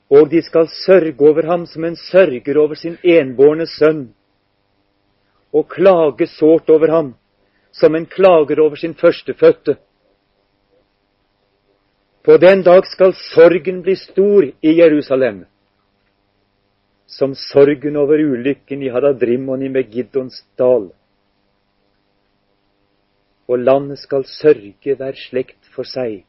Og 0.10 0.30
de 0.32 0.42
skal 0.46 0.70
sørge 0.72 1.16
over 1.20 1.48
ham 1.50 1.66
som 1.68 1.84
en 1.84 1.98
sørger 2.00 2.60
over 2.62 2.76
sin 2.80 2.96
enbårne 3.04 3.68
sønn, 3.68 4.08
og 5.56 5.68
klage 5.72 6.28
sårt 6.28 6.70
over 6.70 6.92
ham 6.92 7.14
som 7.72 7.96
en 7.96 8.06
klager 8.06 8.60
over 8.64 8.76
sin 8.76 8.94
førstefødte. 8.94 9.76
På 12.24 12.38
den 12.38 12.64
dag 12.64 12.86
skal 12.90 13.14
sorgen 13.14 13.82
bli 13.84 13.96
stor 13.96 14.48
i 14.62 14.72
Jerusalem, 14.80 15.44
som 17.08 17.36
sorgen 17.36 17.96
over 17.96 18.18
ulykken 18.18 18.82
i 18.82 18.90
Hadadrimon 18.90 19.62
i 19.62 19.70
Megiddons 19.70 20.42
dal. 20.58 20.90
Og 23.48 23.60
landet 23.60 24.00
skal 24.00 24.26
sørge 24.26 24.96
hver 24.96 25.18
slekt 25.30 25.70
for 25.76 25.84
seg. 25.84 26.24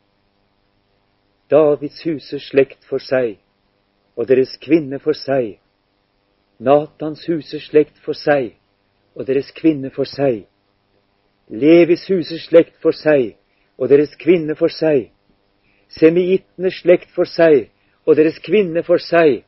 Davids 1.51 2.03
huses 2.05 2.49
slekt 2.51 2.85
for 2.89 2.99
seg, 2.99 3.39
og 4.17 4.29
deres 4.29 4.57
kvinne 4.61 4.99
for 4.99 5.17
seg. 5.17 5.57
Natans 6.59 7.25
huses 7.29 7.69
slekt 7.71 7.99
for 8.05 8.17
seg, 8.17 8.57
og 9.15 9.27
deres 9.27 9.53
kvinne 9.57 9.91
for 9.95 10.09
seg. 10.09 10.45
Levis 11.49 12.09
huses 12.11 12.49
slekt 12.49 12.77
for 12.83 12.97
seg, 12.97 13.37
og 13.79 13.89
deres 13.89 14.17
kvinne 14.19 14.57
for 14.59 14.73
seg 14.73 15.13
Semiittenes 15.89 16.81
slekt 16.83 17.13
for 17.15 17.29
seg 17.31 17.69
og 18.07 18.17
deres 18.19 18.39
kvinne 18.43 18.83
for 18.87 19.03
seg, 19.03 19.45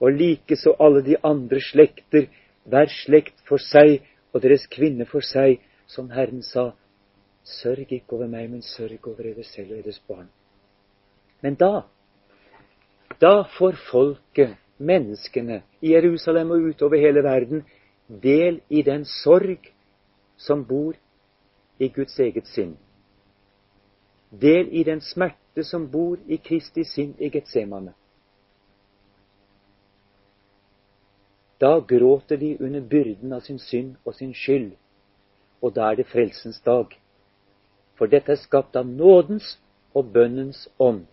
og 0.00 0.12
likeså 0.12 0.74
alle 0.80 1.02
de 1.04 1.16
andre 1.24 1.60
slekter, 1.60 2.26
hver 2.64 2.90
slekt 2.92 3.38
for 3.48 3.60
seg 3.62 4.02
og 4.32 4.42
deres 4.44 4.66
kvinne 4.68 5.06
for 5.08 5.24
seg, 5.24 5.60
som 5.86 6.10
Herren 6.10 6.42
sa, 6.42 6.70
sørg 7.44 7.92
ikke 7.92 8.16
over 8.16 8.30
meg, 8.30 8.50
men 8.50 8.62
sørg 8.62 9.06
over 9.06 9.22
dere 9.22 9.44
selv 9.44 9.76
og 9.76 9.84
deres 9.84 10.00
barn. 10.08 10.28
Men 11.42 11.54
da, 11.54 11.86
da 13.20 13.34
får 13.58 13.78
folket, 13.90 14.56
menneskene, 14.78 15.62
i 15.80 15.94
Jerusalem 15.94 16.50
og 16.52 16.66
utover 16.68 17.00
hele 17.00 17.22
verden, 17.24 17.62
del 18.08 18.60
i 18.68 18.82
den 18.82 19.06
sorg 19.08 19.70
som 20.36 20.66
bor 20.68 20.92
i 21.78 21.88
Guds 21.88 22.18
eget 22.20 22.46
sinn 22.52 22.74
del 24.30 24.68
i 24.72 24.84
den 24.84 25.00
smerte 25.00 25.64
som 25.64 25.90
bor 25.90 26.18
i 26.26 26.36
Kristi 26.36 26.84
sinn 26.84 27.14
i 27.18 27.30
Getsemane. 27.30 27.94
Da 31.60 31.78
gråter 31.80 32.36
de 32.36 32.56
under 32.60 32.80
byrden 32.80 33.32
av 33.32 33.40
sin 33.40 33.58
synd 33.58 33.96
og 34.04 34.14
sin 34.14 34.34
skyld, 34.34 34.74
og 35.62 35.74
da 35.74 35.90
er 35.90 35.94
det 36.00 36.06
frelsens 36.06 36.60
dag. 36.60 36.86
For 37.96 38.06
dette 38.06 38.32
er 38.32 38.40
skapt 38.40 38.76
av 38.76 38.86
nådens 38.86 39.56
og 39.94 40.12
bønnens 40.12 40.68
ånd. 40.78 41.06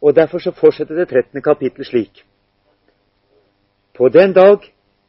Og 0.00 0.14
Derfor 0.14 0.38
så 0.38 0.52
fortsetter 0.52 0.94
det 0.94 1.08
13. 1.08 1.42
kapittel 1.42 1.84
slik. 1.84 2.24
På 3.94 4.08
den 4.08 4.32
dag 4.32 4.58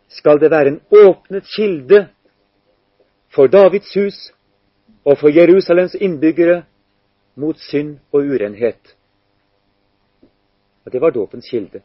skal 0.08 0.39
det 0.39 0.52
være 0.52 0.68
en 0.68 0.82
åpnet 0.91 1.43
kilde 1.56 2.08
for 3.36 3.48
Davids 3.48 3.93
hus 3.93 4.32
og 5.06 5.18
for 5.18 5.30
Jerusalems 5.30 5.96
innbyggere 5.96 6.64
mot 7.36 7.60
synd 7.60 7.98
og 8.12 8.20
urenhet. 8.20 8.96
Og 10.86 10.91
det 10.91 11.02
var 11.02 11.10
dåpens 11.10 11.50
kilde. 11.50 11.82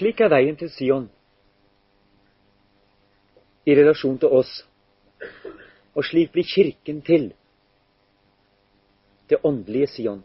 Slik 0.00 0.20
er 0.24 0.30
veien 0.32 0.56
til 0.56 0.70
Sion 0.72 1.10
i 3.68 3.74
relasjon 3.76 4.16
til 4.22 4.32
oss, 4.32 4.48
og 5.92 6.06
slik 6.08 6.30
blir 6.32 6.46
Kirken 6.48 7.02
til 7.04 7.26
det 9.28 9.42
åndelige 9.44 9.90
Sion. 9.92 10.22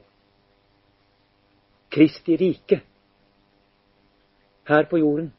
Kristi 1.91 2.37
rike 2.39 2.79
her 4.71 4.87
på 4.87 5.03
jorden, 5.03 5.33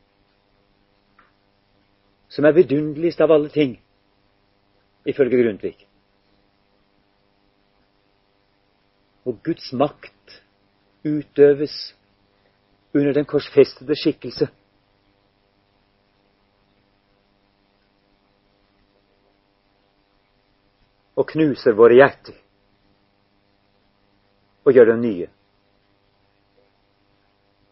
som 2.29 2.45
er 2.45 2.59
vidunderligst 2.61 3.25
av 3.25 3.33
alle 3.33 3.49
ting, 3.49 3.79
ifølge 5.09 5.41
Grundtvig. 5.47 5.77
Og 9.25 9.41
Guds 9.49 9.73
makt 9.73 10.43
utøves 11.09 11.96
under 12.97 13.13
den 13.13 13.25
korsfestede 13.25 13.97
skikkelse. 13.97 14.49
Og 21.17 21.29
knuser 21.29 21.77
våre 21.77 21.97
hjerter 21.97 22.37
og 24.67 24.75
gjør 24.75 24.91
dem 24.91 25.01
nye. 25.01 25.29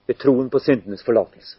Ved 0.07 0.19
troen 0.21 0.51
på 0.51 0.61
syndenes 0.63 1.05
forlatelse. 1.05 1.59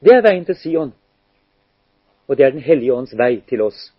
Det 0.00 0.14
er 0.14 0.22
veien 0.24 0.44
til 0.48 0.56
Sion, 0.56 0.92
og 2.28 2.36
det 2.36 2.46
er 2.46 2.50
Den 2.50 2.64
hellige 2.64 2.94
ånds 2.94 3.12
vei 3.16 3.42
til 3.48 3.60
oss. 3.60 3.90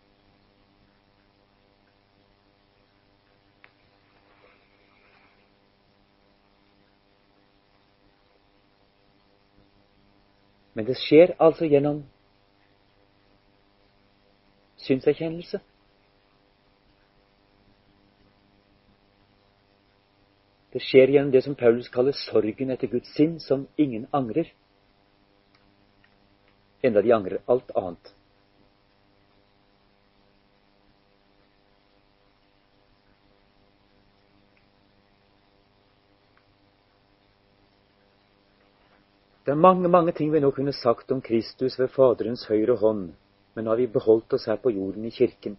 Men 10.74 10.86
det 10.88 10.96
skjer 11.00 11.36
altså 11.40 11.68
gjennom 11.68 12.04
synserkjennelse. 14.82 15.60
Det 20.72 20.80
skjer 20.86 21.12
gjennom 21.12 21.34
det 21.34 21.44
som 21.44 21.58
Paulus 21.60 21.92
kaller 21.92 22.16
sorgen 22.16 22.72
etter 22.72 22.88
Guds 22.88 23.12
sinn, 23.18 23.40
som 23.44 23.68
ingen 23.78 24.08
angrer. 24.16 24.48
Enda 26.82 27.04
de 27.04 27.12
angrer 27.14 27.44
alt 27.52 27.72
annet. 27.76 28.14
Det 39.46 39.52
er 39.52 39.58
mange 39.58 39.90
mange 39.90 40.12
ting 40.12 40.34
vi 40.34 40.40
nå 40.40 40.52
kunne 40.52 40.74
sagt 40.74 41.12
om 41.12 41.22
Kristus 41.22 41.80
ved 41.80 41.90
Faderens 41.90 42.46
høyre 42.48 42.78
hånd, 42.78 43.12
men 43.56 43.66
nå 43.66 43.74
har 43.74 43.82
vi 43.82 43.88
beholdt 43.88 44.34
oss 44.34 44.46
her 44.46 44.62
på 44.62 44.70
jorden 44.70 45.06
i 45.06 45.14
Kirken. 45.14 45.58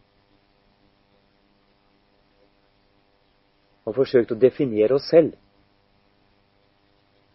og 3.84 3.96
forsøkt 3.96 4.32
å 4.32 4.38
definere 4.38 4.96
oss 4.96 5.08
selv. 5.10 5.34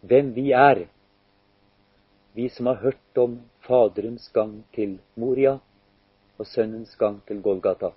Hvem 0.08 0.32
vi 0.36 0.50
er, 0.56 0.86
vi 2.36 2.48
som 2.54 2.70
har 2.70 2.80
hørt 2.82 3.20
om 3.20 3.38
Faderens 3.66 4.28
gang 4.34 4.60
til 4.74 4.98
Moria 5.18 5.58
og 6.38 6.46
Sønnens 6.46 6.94
gang 6.96 7.18
til 7.26 7.42
Golgata. 7.42 7.92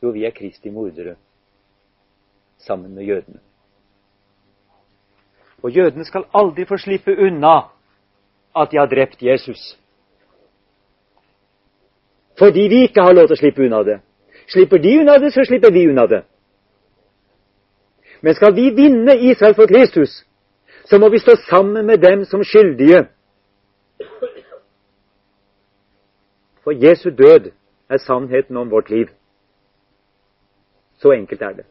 Jo, 0.00 0.14
vi 0.14 0.24
er 0.24 0.32
Kristi 0.32 0.70
mordere 0.72 1.16
sammen 2.64 2.94
med 2.94 3.04
jødene. 3.04 3.42
Og 5.62 5.70
jødene 5.70 6.04
skal 6.04 6.24
aldri 6.34 6.64
få 6.64 6.76
slippe 6.76 7.16
unna 7.18 7.56
at 8.56 8.70
de 8.70 8.78
har 8.78 8.86
drept 8.86 9.22
Jesus. 9.22 9.78
Fordi 12.38 12.60
vi 12.60 12.82
ikke 12.82 13.02
har 13.02 13.12
lov 13.12 13.28
til 13.28 13.36
å 13.36 13.40
slippe 13.40 13.64
unna 13.64 13.82
det. 13.84 13.98
Slipper 14.48 14.78
de 14.78 14.98
unna 15.00 15.18
det, 15.18 15.32
så 15.32 15.44
slipper 15.44 15.72
vi 15.72 15.86
unna 15.88 16.06
det. 16.06 16.22
Men 18.22 18.34
skal 18.34 18.54
vi 18.56 18.70
vinne 18.76 19.16
Israel 19.30 19.54
for 19.54 19.66
Kristus, 19.66 20.24
så 20.84 20.98
må 20.98 21.08
vi 21.08 21.18
stå 21.18 21.36
sammen 21.48 21.86
med 21.86 21.98
dem 21.98 22.24
som 22.24 22.44
skyldige. 22.44 23.06
For 26.64 26.72
Jesu 26.72 27.10
død 27.10 27.50
er 27.88 27.98
sannheten 27.98 28.56
om 28.56 28.70
vårt 28.70 28.90
liv. 28.90 29.06
Så 30.98 31.12
enkelt 31.12 31.42
er 31.42 31.52
det. 31.52 31.64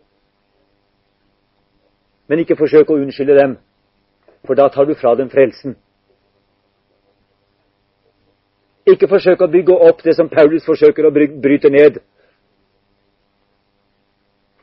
Men 2.27 2.39
ikke 2.39 2.57
forsøk 2.57 2.89
å 2.89 2.97
unnskylde 3.01 3.35
dem, 3.37 3.57
for 4.45 4.55
da 4.55 4.69
tar 4.69 4.85
du 4.85 4.95
fra 4.95 5.15
dem 5.15 5.29
frelsen. 5.29 5.75
Ikke 8.89 9.09
forsøk 9.09 9.41
å 9.41 9.51
bygge 9.51 9.75
opp 9.89 10.01
det 10.03 10.15
som 10.17 10.29
Paulus 10.29 10.65
forsøker 10.65 11.05
å 11.05 11.11
bryte 11.13 11.69
ned. 11.69 11.99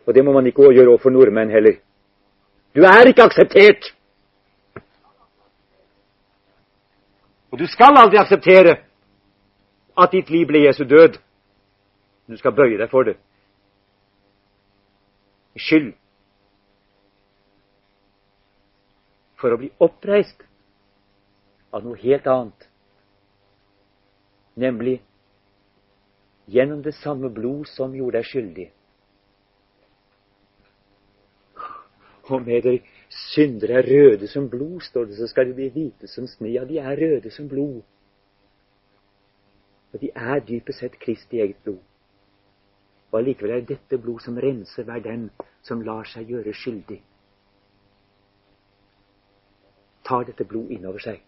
Og 0.07 0.15
det 0.15 0.25
må 0.25 0.33
man 0.33 0.47
ikke 0.47 0.73
gjøre 0.73 0.95
overfor 0.95 1.15
nordmenn 1.15 1.51
heller. 1.51 1.79
Du 2.75 2.83
er 2.87 3.11
ikke 3.11 3.27
akseptert! 3.27 3.93
Og 7.53 7.59
du 7.59 7.67
skal 7.71 7.97
aldri 7.97 8.19
akseptere 8.21 8.75
at 9.97 10.13
ditt 10.13 10.31
liv 10.31 10.49
ble 10.49 10.67
Jesu 10.67 10.85
død. 10.85 11.21
Du 12.27 12.37
skal 12.37 12.53
bøye 12.53 12.77
deg 12.79 12.91
for 12.91 13.07
det. 13.07 13.17
Skyld 15.57 15.95
for 19.41 19.53
å 19.53 19.61
bli 19.61 19.71
oppreist 19.85 20.43
av 21.75 21.85
noe 21.85 21.99
helt 22.01 22.27
annet, 22.31 22.69
nemlig 24.57 25.01
gjennom 26.47 26.83
det 26.83 26.95
samme 27.03 27.29
blod 27.33 27.69
som 27.69 27.95
gjorde 27.95 28.21
deg 28.21 28.31
skyldig. 28.31 28.69
Og 32.27 32.43
med 32.43 32.65
dere 32.65 32.81
syndere 33.35 33.81
er 33.81 33.87
røde 33.87 34.29
som 34.31 34.49
blod, 34.51 34.81
står 34.83 35.11
det, 35.11 35.19
så 35.19 35.29
skal 35.31 35.51
de 35.51 35.59
bli 35.59 35.69
hvite 35.75 36.09
som 36.11 36.27
sne. 36.27 36.51
Ja, 36.57 36.65
de 36.67 36.81
er 36.83 36.99
røde 36.99 37.31
som 37.31 37.47
blod. 37.49 37.85
Og 39.95 40.01
de 40.03 40.11
er 40.11 40.43
dypest 40.43 40.83
sett 40.83 40.99
Kristi 41.01 41.39
eget 41.41 41.61
blod. 41.65 41.83
Og 43.13 43.21
allikevel 43.21 43.55
er 43.55 43.69
dette 43.69 43.99
blod 44.03 44.25
som 44.25 44.39
renser 44.43 44.89
hver 44.89 45.05
den 45.05 45.29
som 45.63 45.85
lar 45.87 46.09
seg 46.11 46.33
gjøre 46.35 46.55
skyldig. 46.55 46.99
Tar 50.07 50.29
dette 50.29 50.47
blod 50.47 50.71
innover 50.71 51.03
seg. 51.03 51.21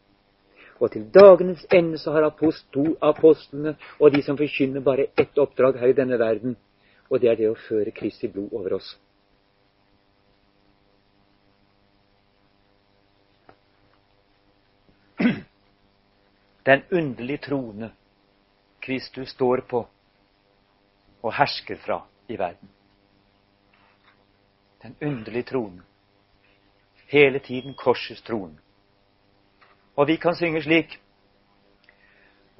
Og 0.79 0.93
til 0.95 1.09
dagenes 1.14 1.66
ende 1.74 1.99
så 1.99 2.14
har 2.14 2.29
apostlene 2.29 3.74
og 3.99 4.14
de 4.14 4.22
som 4.22 4.39
forkynner, 4.39 4.81
bare 4.81 5.11
ett 5.18 5.39
oppdrag 5.39 5.81
her 5.81 5.91
i 5.91 5.99
denne 5.99 6.18
verden, 6.18 6.57
og 7.11 7.20
det 7.20 7.31
er 7.33 7.39
det 7.41 7.51
å 7.51 7.59
føre 7.68 7.95
Kristi 7.95 8.31
blod 8.31 8.55
over 8.55 8.79
oss. 8.79 8.95
Den 16.68 16.83
underlige 16.93 17.39
trone 17.49 17.91
Kristus 18.85 19.31
står 19.31 19.62
på 19.70 19.87
og 21.22 21.33
hersker 21.35 21.76
fra 21.76 22.03
i 22.29 22.37
verden. 22.39 22.68
Den 24.83 24.97
underlige 25.03 25.43
tronen. 25.43 25.83
Hele 27.09 27.39
tiden 27.39 27.74
korsets 27.74 28.22
tronen. 28.22 28.59
Og 29.99 30.07
vi 30.07 30.15
kan 30.17 30.37
synge 30.39 30.63
slik 30.63 30.93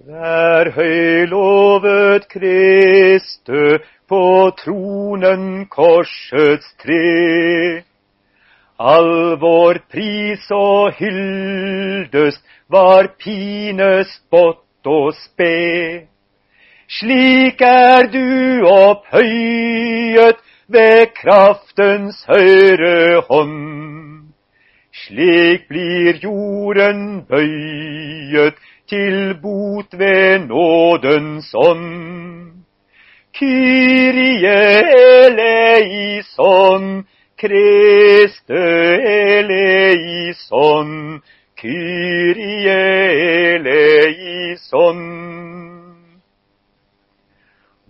Vær 0.07 0.71
høylovet 0.75 2.27
Kriste 2.33 3.79
på 4.11 4.23
tronen 4.59 5.67
korsets 5.71 6.73
tre. 6.83 7.83
All 8.79 9.39
vår 9.43 9.81
pris 9.91 10.51
og 10.55 10.99
hyldest 10.99 12.43
var 12.71 13.11
pine, 13.23 14.05
spott 14.17 14.93
og 14.99 15.15
spe. 15.19 16.07
Slik 16.99 17.63
er 17.63 18.07
du 18.15 18.67
opphøyet 18.71 20.43
ved 20.67 21.11
kraftens 21.23 22.23
høyre 22.31 23.23
hånd. 23.31 24.08
Slik 25.07 25.69
blir 25.69 26.19
jorden 26.23 27.27
bøyet 27.29 28.55
til 28.89 29.35
bot 29.43 29.99
ved 29.99 30.39
nådens 30.49 31.55
ånd. 31.55 32.53
Kyrie 33.39 34.59
eleison, 35.29 37.07
Kriste 37.39 38.65
eleison, 39.39 40.91
Kyrie 41.61 42.81
eleison. 43.55 44.99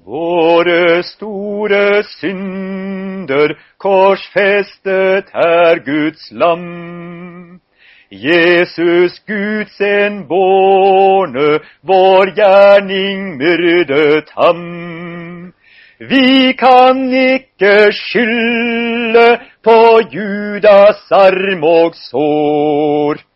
Våre 0.08 1.02
store 1.04 2.00
synder 2.16 3.52
korsfestet 3.76 5.28
er 5.36 5.80
Guds 5.84 6.30
lam. 6.32 7.60
Jesus 8.08 9.18
Guds 9.28 9.76
en 9.84 10.22
bårne, 10.30 11.58
vår 11.84 12.32
gjerning 12.40 13.36
myrdet 13.36 14.32
ham. 14.32 15.52
Vi 16.00 16.56
kan 16.56 17.04
ikke 17.12 17.76
skylde 17.92 19.28
på 19.60 19.78
Judas 20.16 21.04
arm 21.12 21.68
og 21.68 22.00
sår 22.08 23.27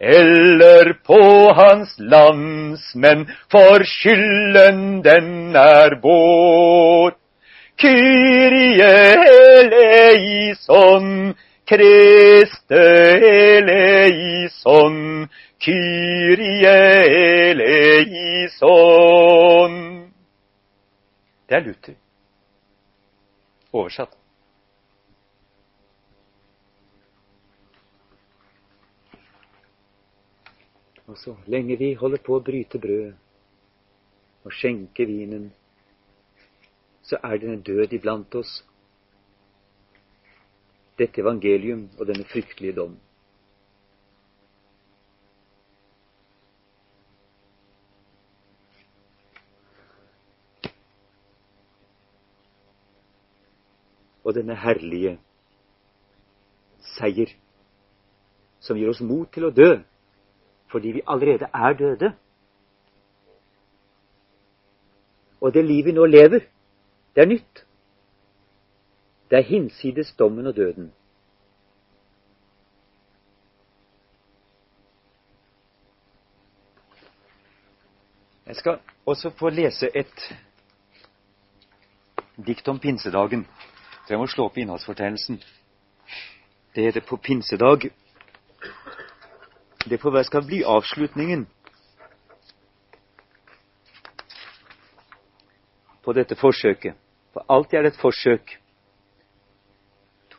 eller 0.00 0.92
på 1.04 1.52
hans 1.52 1.94
landsmenn, 1.98 3.26
for 3.52 3.84
skylden 3.84 5.02
den 5.04 5.56
er 5.56 6.00
vår. 6.02 7.12
Kyrie 7.80 8.92
eleison, 9.60 11.34
Kriste 11.68 12.84
eleison, 13.30 15.28
Kyrie 15.60 16.76
eleison. 18.40 19.74
Det 21.48 21.56
er 21.56 21.60
Luther 21.60 21.94
oversatt. 23.72 24.19
Og 31.10 31.18
så 31.18 31.34
lenge 31.50 31.74
vi 31.74 31.94
holder 31.98 32.20
på 32.22 32.36
å 32.36 32.42
bryte 32.46 32.78
brød 32.78 34.46
og 34.46 34.52
skjenke 34.54 35.02
vinen, 35.08 35.48
så 37.02 37.18
er 37.26 37.40
det 37.42 37.48
en 37.50 37.64
død 37.66 37.96
iblant 37.98 38.36
oss. 38.38 38.60
Dette 41.00 41.18
evangelium 41.24 41.88
og 41.98 42.06
denne 42.06 42.28
fryktelige 42.30 42.76
dom. 42.78 42.94
Og 54.22 54.38
denne 54.38 54.54
herlige 54.54 55.18
seier 56.94 57.34
som 58.62 58.78
gir 58.78 58.94
oss 58.94 59.02
mot 59.02 59.26
til 59.34 59.50
å 59.50 59.56
dø 59.56 59.72
fordi 60.70 60.88
vi 60.88 61.02
allerede 61.06 61.48
er 61.54 61.72
døde. 61.72 62.12
Og 65.40 65.54
det 65.54 65.64
livet 65.64 65.84
vi 65.84 65.92
nå 65.92 66.06
lever, 66.06 66.40
det 67.14 67.22
er 67.22 67.26
nytt. 67.26 67.66
Det 69.30 69.38
er 69.38 69.42
hinsides 69.42 70.12
dommen 70.12 70.46
og 70.46 70.56
døden. 70.56 70.92
Jeg 78.46 78.56
skal 78.56 78.78
også 79.06 79.30
få 79.30 79.48
lese 79.48 79.96
et 79.96 80.38
dikt 82.46 82.68
om 82.68 82.78
pinsedagen. 82.78 83.46
Så 84.06 84.06
jeg 84.08 84.18
må 84.18 84.26
slå 84.26 84.44
opp 84.44 84.56
innholdsfortegnelsen. 84.58 85.42
Det 86.74 86.84
heter 86.84 87.00
På 87.00 87.16
pinsedag 87.16 87.90
det 89.90 90.00
får 90.00 90.10
være 90.14 90.24
skal 90.24 90.46
bli 90.46 90.62
avslutningen 90.62 91.46
på 96.04 96.12
dette 96.12 96.36
forsøket. 96.38 96.94
For 97.32 97.44
alltid 97.48 97.78
er 97.78 97.82
det 97.82 97.92
et 97.94 98.00
forsøk. 98.00 98.56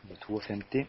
252. 0.02 0.86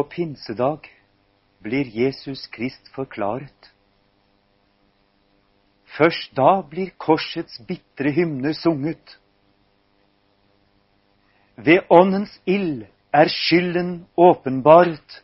På 0.00 0.04
pinsedag 0.04 0.88
blir 1.58 1.84
Jesus 1.84 2.46
Krist 2.46 2.88
forklaret. 2.94 3.66
Først 5.84 6.30
da 6.36 6.62
blir 6.70 6.94
korsets 6.96 7.58
bitre 7.68 8.08
hymne 8.16 8.54
sunget. 8.56 9.18
Ved 11.56 11.84
åndens 11.92 12.38
ild 12.46 12.86
er 13.12 13.28
skylden 13.28 13.92
åpenbart. 14.16 15.20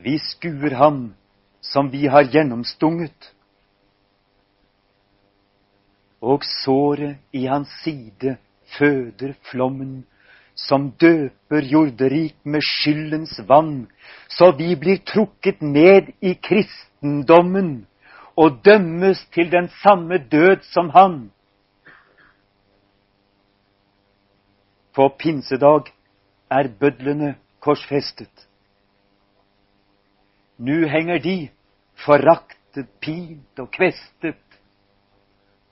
Vi 0.00 0.16
skuer 0.30 0.80
ham 0.80 1.14
som 1.60 1.92
vi 1.92 2.06
har 2.08 2.32
gjennomstunget. 2.32 3.32
Og 6.24 6.48
såret 6.64 7.18
i 7.32 7.44
hans 7.44 7.76
side 7.84 8.38
føder 8.78 9.36
flommen 9.52 10.06
som 10.56 10.90
døper 11.00 11.68
jorderik 11.68 12.36
med 12.44 12.64
skyldens 12.64 13.36
vann, 13.48 13.86
så 14.28 14.50
vi 14.56 14.74
blir 14.80 15.02
trukket 15.04 15.60
ned 15.62 16.08
i 16.24 16.32
kristendommen 16.34 17.86
og 18.36 18.60
dømmes 18.64 19.20
til 19.34 19.52
den 19.52 19.68
samme 19.82 20.18
død 20.32 20.64
som 20.72 20.90
han. 20.90 21.30
På 24.96 25.08
pinsedag 25.18 25.92
er 26.50 26.68
bødlene 26.80 27.34
korsfestet. 27.60 28.48
Nu 30.58 30.86
henger 30.88 31.18
de, 31.18 31.48
foraktet, 32.04 32.88
pint 33.00 33.60
og 33.60 33.70
kvestet, 33.70 34.40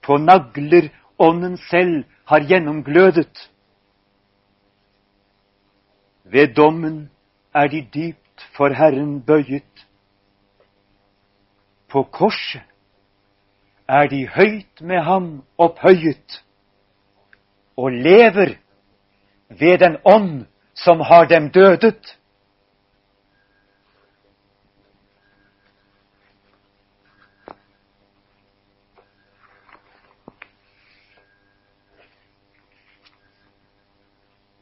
på 0.02 0.16
nagler 0.20 0.90
ånden 1.18 1.56
selv 1.56 2.04
har 2.28 2.44
gjennomglødet. 2.44 3.50
Ved 6.24 6.54
dommen 6.54 7.10
er 7.54 7.66
de 7.68 7.88
dypt 7.94 8.48
for 8.56 8.68
Herren 8.68 9.22
bøyet. 9.22 9.86
På 11.88 12.02
korset 12.02 12.62
er 13.88 14.06
de 14.06 14.28
høyt 14.28 14.80
med 14.80 15.02
ham 15.02 15.44
opphøyet, 15.58 16.44
og 17.76 17.90
lever 17.92 18.56
ved 19.48 19.78
den 19.78 19.96
ånd 20.04 20.46
som 20.74 21.00
har 21.00 21.24
dem 21.24 21.50
dødet. 21.50 22.18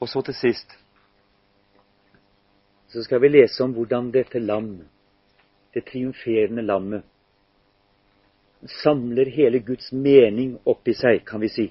Og 0.01 0.09
så 0.09 0.21
til 0.21 0.35
sist 0.35 0.82
så 2.93 3.03
skal 3.05 3.21
vi 3.21 3.29
lese 3.29 3.65
om 3.65 3.73
hvordan 3.73 4.11
dette 4.13 4.39
lam, 4.39 4.83
det 5.73 5.87
triumferende 5.89 6.63
lammet, 6.63 7.05
samler 8.83 9.31
hele 9.33 9.63
Guds 9.65 9.93
mening 9.93 10.59
oppi 10.69 10.93
seg, 10.95 11.23
kan 11.25 11.41
vi 11.41 11.49
si. 11.49 11.67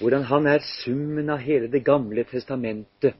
Hvordan 0.00 0.26
han 0.26 0.46
er 0.46 0.62
summen 0.62 1.30
av 1.30 1.38
hele 1.42 1.70
Det 1.70 1.84
gamle 1.84 2.24
testamentet, 2.24 3.14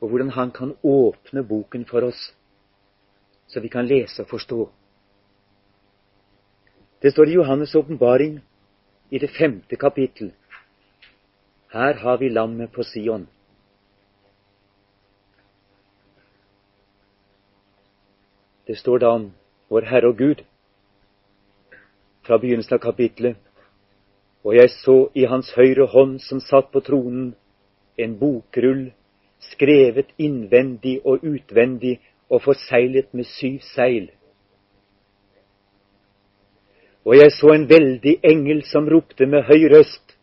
og 0.00 0.08
hvordan 0.08 0.30
han 0.36 0.50
kan 0.50 0.76
åpne 0.82 1.42
boken 1.44 1.84
for 1.84 2.04
oss, 2.04 2.20
så 3.48 3.60
vi 3.60 3.68
kan 3.68 3.88
lese 3.88 4.22
og 4.22 4.28
forstå. 4.28 4.70
Det 7.02 7.12
står 7.12 7.28
i 7.28 7.36
Johannes' 7.36 7.76
åpenbaring 7.76 8.40
i 9.10 9.18
det 9.18 9.30
femte 9.30 9.76
kapittel. 9.76 10.32
Her 11.72 11.94
har 11.94 12.16
vi 12.18 12.28
lammet 12.28 12.72
på 12.72 12.82
Sion. 12.82 13.28
Det 18.66 18.76
står 18.78 18.98
da 18.98 19.10
om 19.16 19.30
vår 19.68 19.88
Herre 19.90 20.12
og 20.12 20.18
Gud 20.18 20.42
fra 22.26 22.38
begynnelsen 22.38 22.76
av 22.76 22.82
kapitlet. 22.84 23.36
Og 24.44 24.54
jeg 24.56 24.70
så 24.72 25.10
i 25.14 25.26
hans 25.28 25.52
høyre 25.56 25.86
hånd 25.92 26.18
som 26.24 26.40
satt 26.40 26.70
på 26.72 26.80
tronen, 26.84 27.34
en 27.96 28.16
bokrull 28.18 28.90
skrevet 29.40 30.12
innvendig 30.18 31.00
og 31.04 31.24
utvendig 31.24 31.98
og 32.30 32.42
forseglet 32.44 33.12
med 33.16 33.28
syv 33.28 33.60
seil. 33.74 34.10
Og 37.04 37.16
jeg 37.16 37.32
så 37.32 37.54
en 37.54 37.68
veldig 37.68 38.18
engel 38.24 38.62
som 38.68 38.88
ropte 38.88 39.26
med 39.26 39.46
høy 39.48 39.68
røst. 39.72 40.16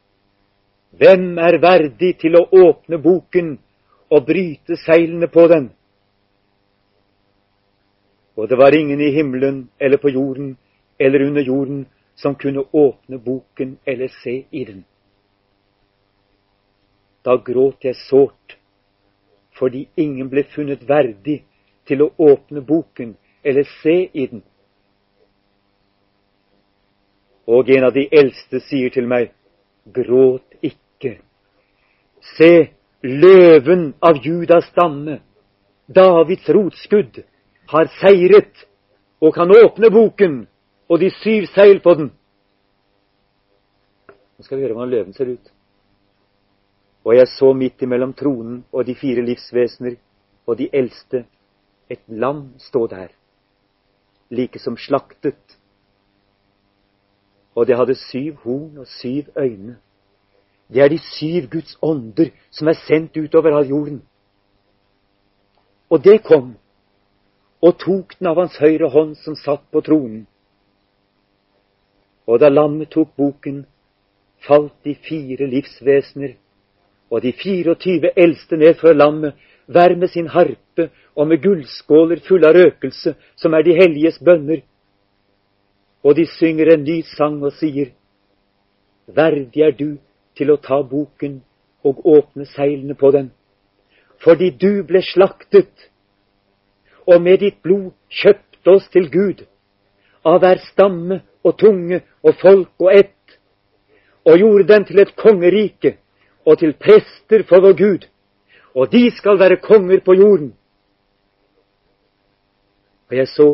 Hvem 0.98 1.38
er 1.42 1.58
verdig 1.62 2.14
til 2.22 2.38
å 2.38 2.46
åpne 2.54 3.02
boken 3.02 3.58
og 4.14 4.26
bryte 4.26 4.78
seilene 4.86 5.28
på 5.28 5.48
den? 5.52 5.72
Og 8.38 8.50
det 8.50 8.58
var 8.58 8.76
ingen 8.76 9.02
i 9.02 9.12
himmelen 9.12 9.70
eller 9.80 9.98
på 9.98 10.10
jorden 10.10 10.58
eller 11.00 11.28
under 11.28 11.42
jorden 11.42 11.86
som 12.16 12.36
kunne 12.36 12.64
åpne 12.74 13.20
boken 13.20 13.78
eller 13.86 14.08
se 14.24 14.46
i 14.52 14.64
den. 14.64 14.86
Da 17.26 17.36
gråt 17.36 17.84
jeg 17.84 17.96
sårt, 17.96 18.58
fordi 19.58 19.88
ingen 19.98 20.30
ble 20.30 20.44
funnet 20.44 20.86
verdig 20.90 21.44
til 21.88 22.02
å 22.02 22.12
åpne 22.18 22.62
boken 22.62 23.16
eller 23.44 23.66
se 23.82 23.96
i 24.14 24.28
den. 24.28 24.44
Og 27.48 27.70
en 27.70 27.88
av 27.90 27.94
de 27.94 28.06
eldste 28.12 28.60
sier 28.60 28.94
til 28.94 29.08
meg, 29.08 29.32
gråt 29.86 30.58
ikke. 30.62 31.18
Se, 32.38 32.70
løven 33.02 33.94
av 34.04 34.20
Judas 34.24 34.68
stamme, 34.74 35.22
Davids 35.88 36.50
rotskudd, 36.50 37.24
har 37.68 37.89
seiret 37.99 38.65
og 39.22 39.34
kan 39.34 39.51
åpne 39.51 39.89
boken 39.91 40.47
og 40.89 40.99
de 40.99 41.09
syv 41.22 41.47
seil 41.51 41.82
på 41.84 41.93
den. 41.99 42.11
Nå 44.38 44.45
skal 44.45 44.57
vi 44.57 44.63
høre 44.63 44.74
hvordan 44.78 44.93
løven 44.93 45.13
ser 45.13 45.32
ut. 45.34 45.53
Og 47.03 47.15
jeg 47.15 47.28
så 47.28 47.53
midt 47.53 47.82
imellom 47.82 48.13
tronen 48.13 48.65
og 48.72 48.86
de 48.86 48.95
fire 48.95 49.24
livsvesener 49.26 49.95
og 50.47 50.57
de 50.57 50.70
eldste 50.74 51.26
et 51.89 52.03
lam 52.07 52.53
stå 52.59 52.88
der, 52.88 53.07
like 54.30 54.59
som 54.59 54.78
slaktet. 54.78 55.57
Og 57.55 57.68
det 57.68 57.78
hadde 57.78 57.95
syv 57.95 58.36
horn 58.43 58.78
og 58.78 58.88
syv 58.88 59.32
øyne. 59.39 59.78
Det 60.68 60.84
er 60.84 60.88
de 60.88 60.99
syv 60.99 61.47
Guds 61.51 61.78
ånder 61.82 62.30
som 62.51 62.68
er 62.68 62.80
sendt 62.88 63.18
utover 63.18 63.55
all 63.57 63.70
jorden. 63.70 64.01
Og 65.89 66.03
det 66.03 66.24
kom 66.24 66.55
og 67.62 67.78
tok 67.82 68.18
den 68.20 68.30
av 68.30 68.38
hans 68.41 68.58
høyre 68.62 68.89
hånd 68.93 69.16
som 69.24 69.36
satt 69.36 69.64
på 69.72 69.82
tronen. 69.86 70.26
Og 72.28 72.39
da 72.41 72.49
lammet 72.51 72.91
tok 72.93 73.16
boken, 73.18 73.64
falt 74.45 74.76
de 74.86 74.93
fire 75.08 75.47
livsvesener 75.49 76.36
og 77.10 77.24
de 77.24 77.32
24 77.32 78.12
eldste 78.20 78.58
ned 78.60 78.76
fra 78.82 78.91
lammet, 78.93 79.34
hver 79.68 79.95
med 79.95 80.08
sin 80.12 80.28
harpe 80.28 80.89
og 81.16 81.28
med 81.28 81.41
gullskåler 81.43 82.20
fulle 82.28 82.47
av 82.47 82.55
røkelse, 82.55 83.16
som 83.36 83.53
er 83.53 83.64
de 83.64 83.76
helliges 83.76 84.20
bønner. 84.24 84.62
Og 86.03 86.16
de 86.16 86.26
synger 86.38 86.74
en 86.74 86.84
ny 86.84 87.01
sang 87.16 87.41
og 87.43 87.55
sier, 87.60 87.93
Verdig 89.08 89.64
er 89.64 89.72
du 89.72 89.97
til 90.36 90.51
å 90.51 90.60
ta 90.60 90.82
boken 90.84 91.39
og 91.88 92.03
åpne 92.05 92.45
seilene 92.51 92.95
på 92.95 93.12
den, 93.16 93.30
fordi 94.24 94.49
du 94.51 94.84
ble 94.88 94.99
slaktet 95.03 95.88
og 97.08 97.22
med 97.22 97.39
ditt 97.39 97.62
blod 97.64 97.91
kjøpte 98.12 98.74
oss 98.74 98.88
til 98.91 99.08
Gud, 99.12 99.45
av 100.28 100.41
hver 100.43 100.60
stamme 100.68 101.22
og 101.43 101.55
tunge 101.60 102.01
og 102.24 102.36
folk 102.41 102.84
og 102.84 102.91
ett, 102.91 103.38
og 104.28 104.39
gjorde 104.41 104.68
den 104.68 104.86
til 104.86 104.99
et 104.99 105.16
kongerike 105.16 105.95
og 106.45 106.60
til 106.60 106.74
prester 106.76 107.45
for 107.47 107.64
vår 107.64 107.78
Gud, 107.80 108.08
og 108.76 108.91
de 108.91 109.08
skal 109.16 109.39
være 109.39 109.62
konger 109.64 110.03
på 110.03 110.14
jorden. 110.14 110.51
Og 113.10 113.16
jeg 113.16 113.28
så, 113.28 113.47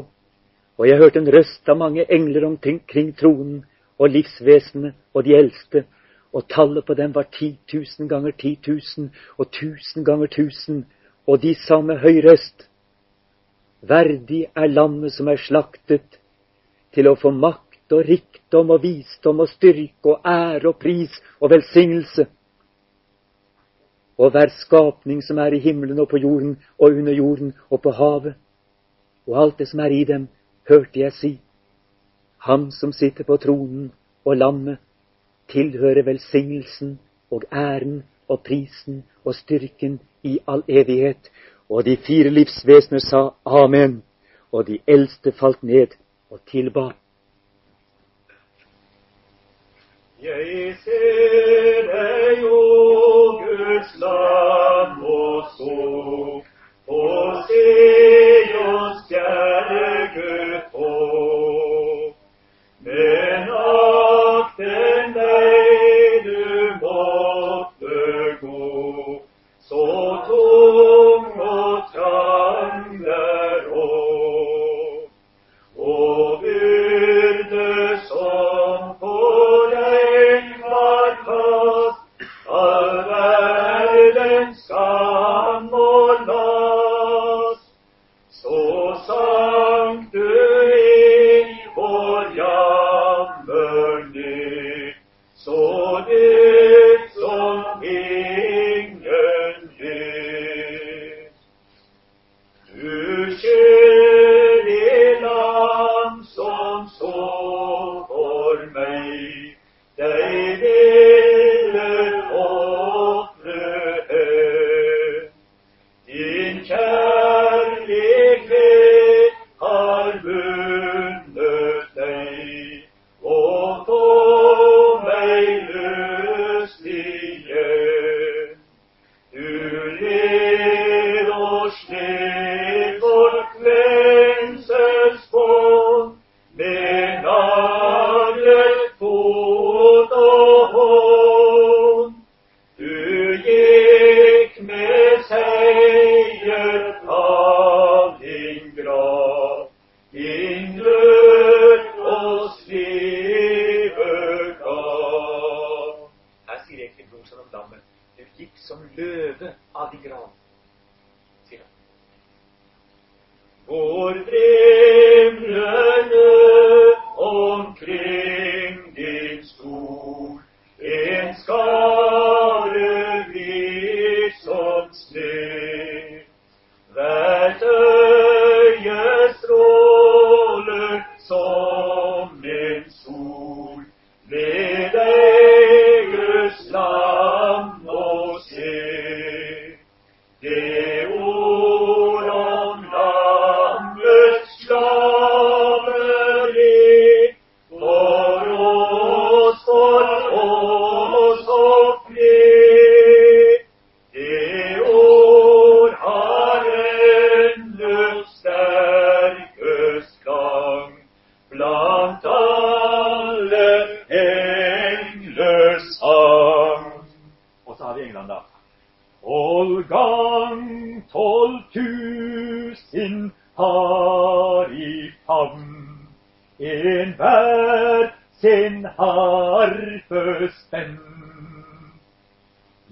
og 0.78 0.88
jeg 0.88 0.97
hørte 0.97 1.22
en 1.22 1.30
røst 1.30 1.70
av 1.70 1.78
mange 1.78 2.06
engler 2.10 2.47
omkring 2.47 3.14
tronen 3.18 3.62
og 3.99 4.10
livsvesenet 4.10 4.97
og 5.14 5.26
de 5.26 5.38
eldste, 5.38 5.86
og 6.34 6.49
tallet 6.49 6.86
på 6.86 6.93
dem 6.97 7.14
var 7.14 7.30
ti 7.30 7.60
tusen 7.70 8.10
ganger 8.10 8.34
ti 8.34 8.56
tusen 8.66 9.12
og 9.38 9.51
tusen 9.54 10.06
ganger 10.06 10.28
tusen, 10.28 10.86
og 11.28 11.41
de 11.41 11.54
sa 11.56 11.82
med 11.82 12.01
høy 12.01 12.24
røst:" 12.26 12.70
Verdig 13.84 14.46
er 14.56 14.72
lammet 14.72 15.12
som 15.14 15.28
er 15.28 15.42
slaktet, 15.44 16.20
til 16.94 17.10
å 17.10 17.18
få 17.20 17.32
makt 17.34 17.92
og 17.92 18.06
rikdom 18.08 18.72
og 18.72 18.84
visdom 18.84 19.42
og 19.44 19.50
styrke 19.50 20.14
og 20.14 20.28
ære 20.30 20.70
og 20.70 20.78
pris 20.80 21.16
og 21.42 21.52
velsignelse. 21.52 22.28
Og 24.18 24.32
hver 24.32 24.54
skapning 24.62 25.24
som 25.26 25.42
er 25.42 25.56
i 25.58 25.60
himmelen 25.60 26.00
og 26.00 26.12
på 26.12 26.22
jorden 26.22 26.56
og 26.78 26.94
under 26.94 27.18
jorden 27.18 27.54
og 27.70 27.82
på 27.82 27.92
havet, 27.98 28.38
og 29.28 29.42
alt 29.42 29.60
det 29.60 29.68
som 29.72 29.80
er 29.80 29.96
i 29.96 30.04
dem, 30.04 30.28
hørte 30.70 31.00
jeg 31.00 31.14
si. 31.18 31.34
Ham 32.46 32.70
som 32.72 32.94
sitter 32.94 33.24
på 33.24 33.38
tronen 33.38 33.92
og 34.26 34.38
lammet, 34.38 34.78
tilhører 35.50 36.06
velsignelsen 36.06 37.00
og 37.32 37.44
æren 37.52 38.04
og 38.28 38.44
prisen 38.44 39.04
og 39.26 39.36
styrken 39.36 40.00
i 40.24 40.40
all 40.48 40.64
evighet. 40.68 41.32
Og 41.70 41.86
de 41.86 41.97
fire 41.97 42.30
livsvesener 42.30 42.99
sa 42.99 43.30
amen, 43.45 44.03
og 44.51 44.68
de 44.68 44.80
eldste 44.88 45.32
falt 45.32 45.64
ned 45.64 45.88
og 46.30 46.39
tilba. 46.51 46.91
Jeg 50.24 50.76
ser 50.84 51.89
deg, 51.89 52.43
o 52.47 52.59
Guds 53.41 53.95
land, 53.99 55.01
og 55.03 55.43
så, 55.57 55.80
og 56.88 57.41
se 57.49 57.66
oss, 58.64 59.01
kjære 59.09 60.07
Gud, 60.16 60.61
på. 60.72 61.12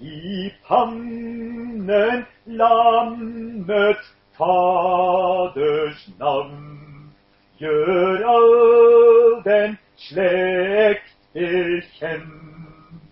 I 0.00 0.52
pannen 0.68 2.24
lammets 2.46 4.06
faders 4.38 6.08
navn 6.18 7.12
gjør 7.58 8.24
all 8.34 9.42
den 9.44 9.76
slekter 10.08 11.82
kjent. 11.98 13.02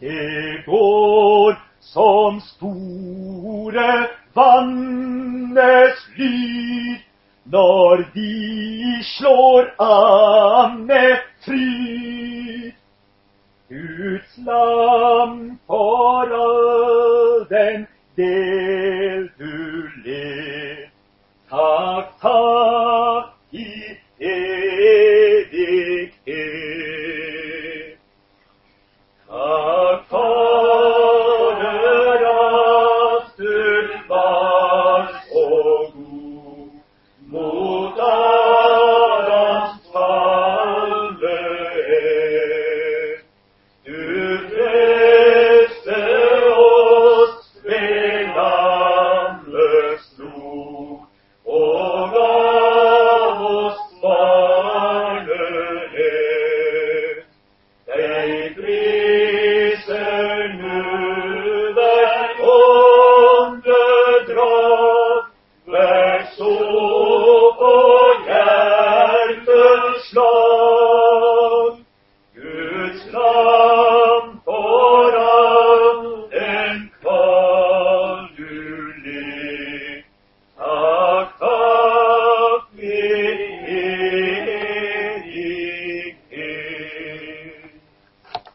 Det 0.00 0.62
går 0.66 1.58
som 1.80 2.38
store 2.54 3.90
vannes 4.38 6.04
lyd 6.16 7.02
når 7.50 8.04
de 8.14 9.02
slår 9.16 9.72
an 9.82 10.84
med 10.86 11.16
fryd. 11.44 12.72
Guds 13.70 14.38
lam 14.46 15.60
for 15.66 16.32
all 16.32 17.44
den 17.50 17.86
del 18.16 19.28
du 19.38 19.88
led. 20.04 20.88
Takk, 21.50 22.20
takk 22.20 23.34
i 23.52 23.98
evighet. 24.18 24.47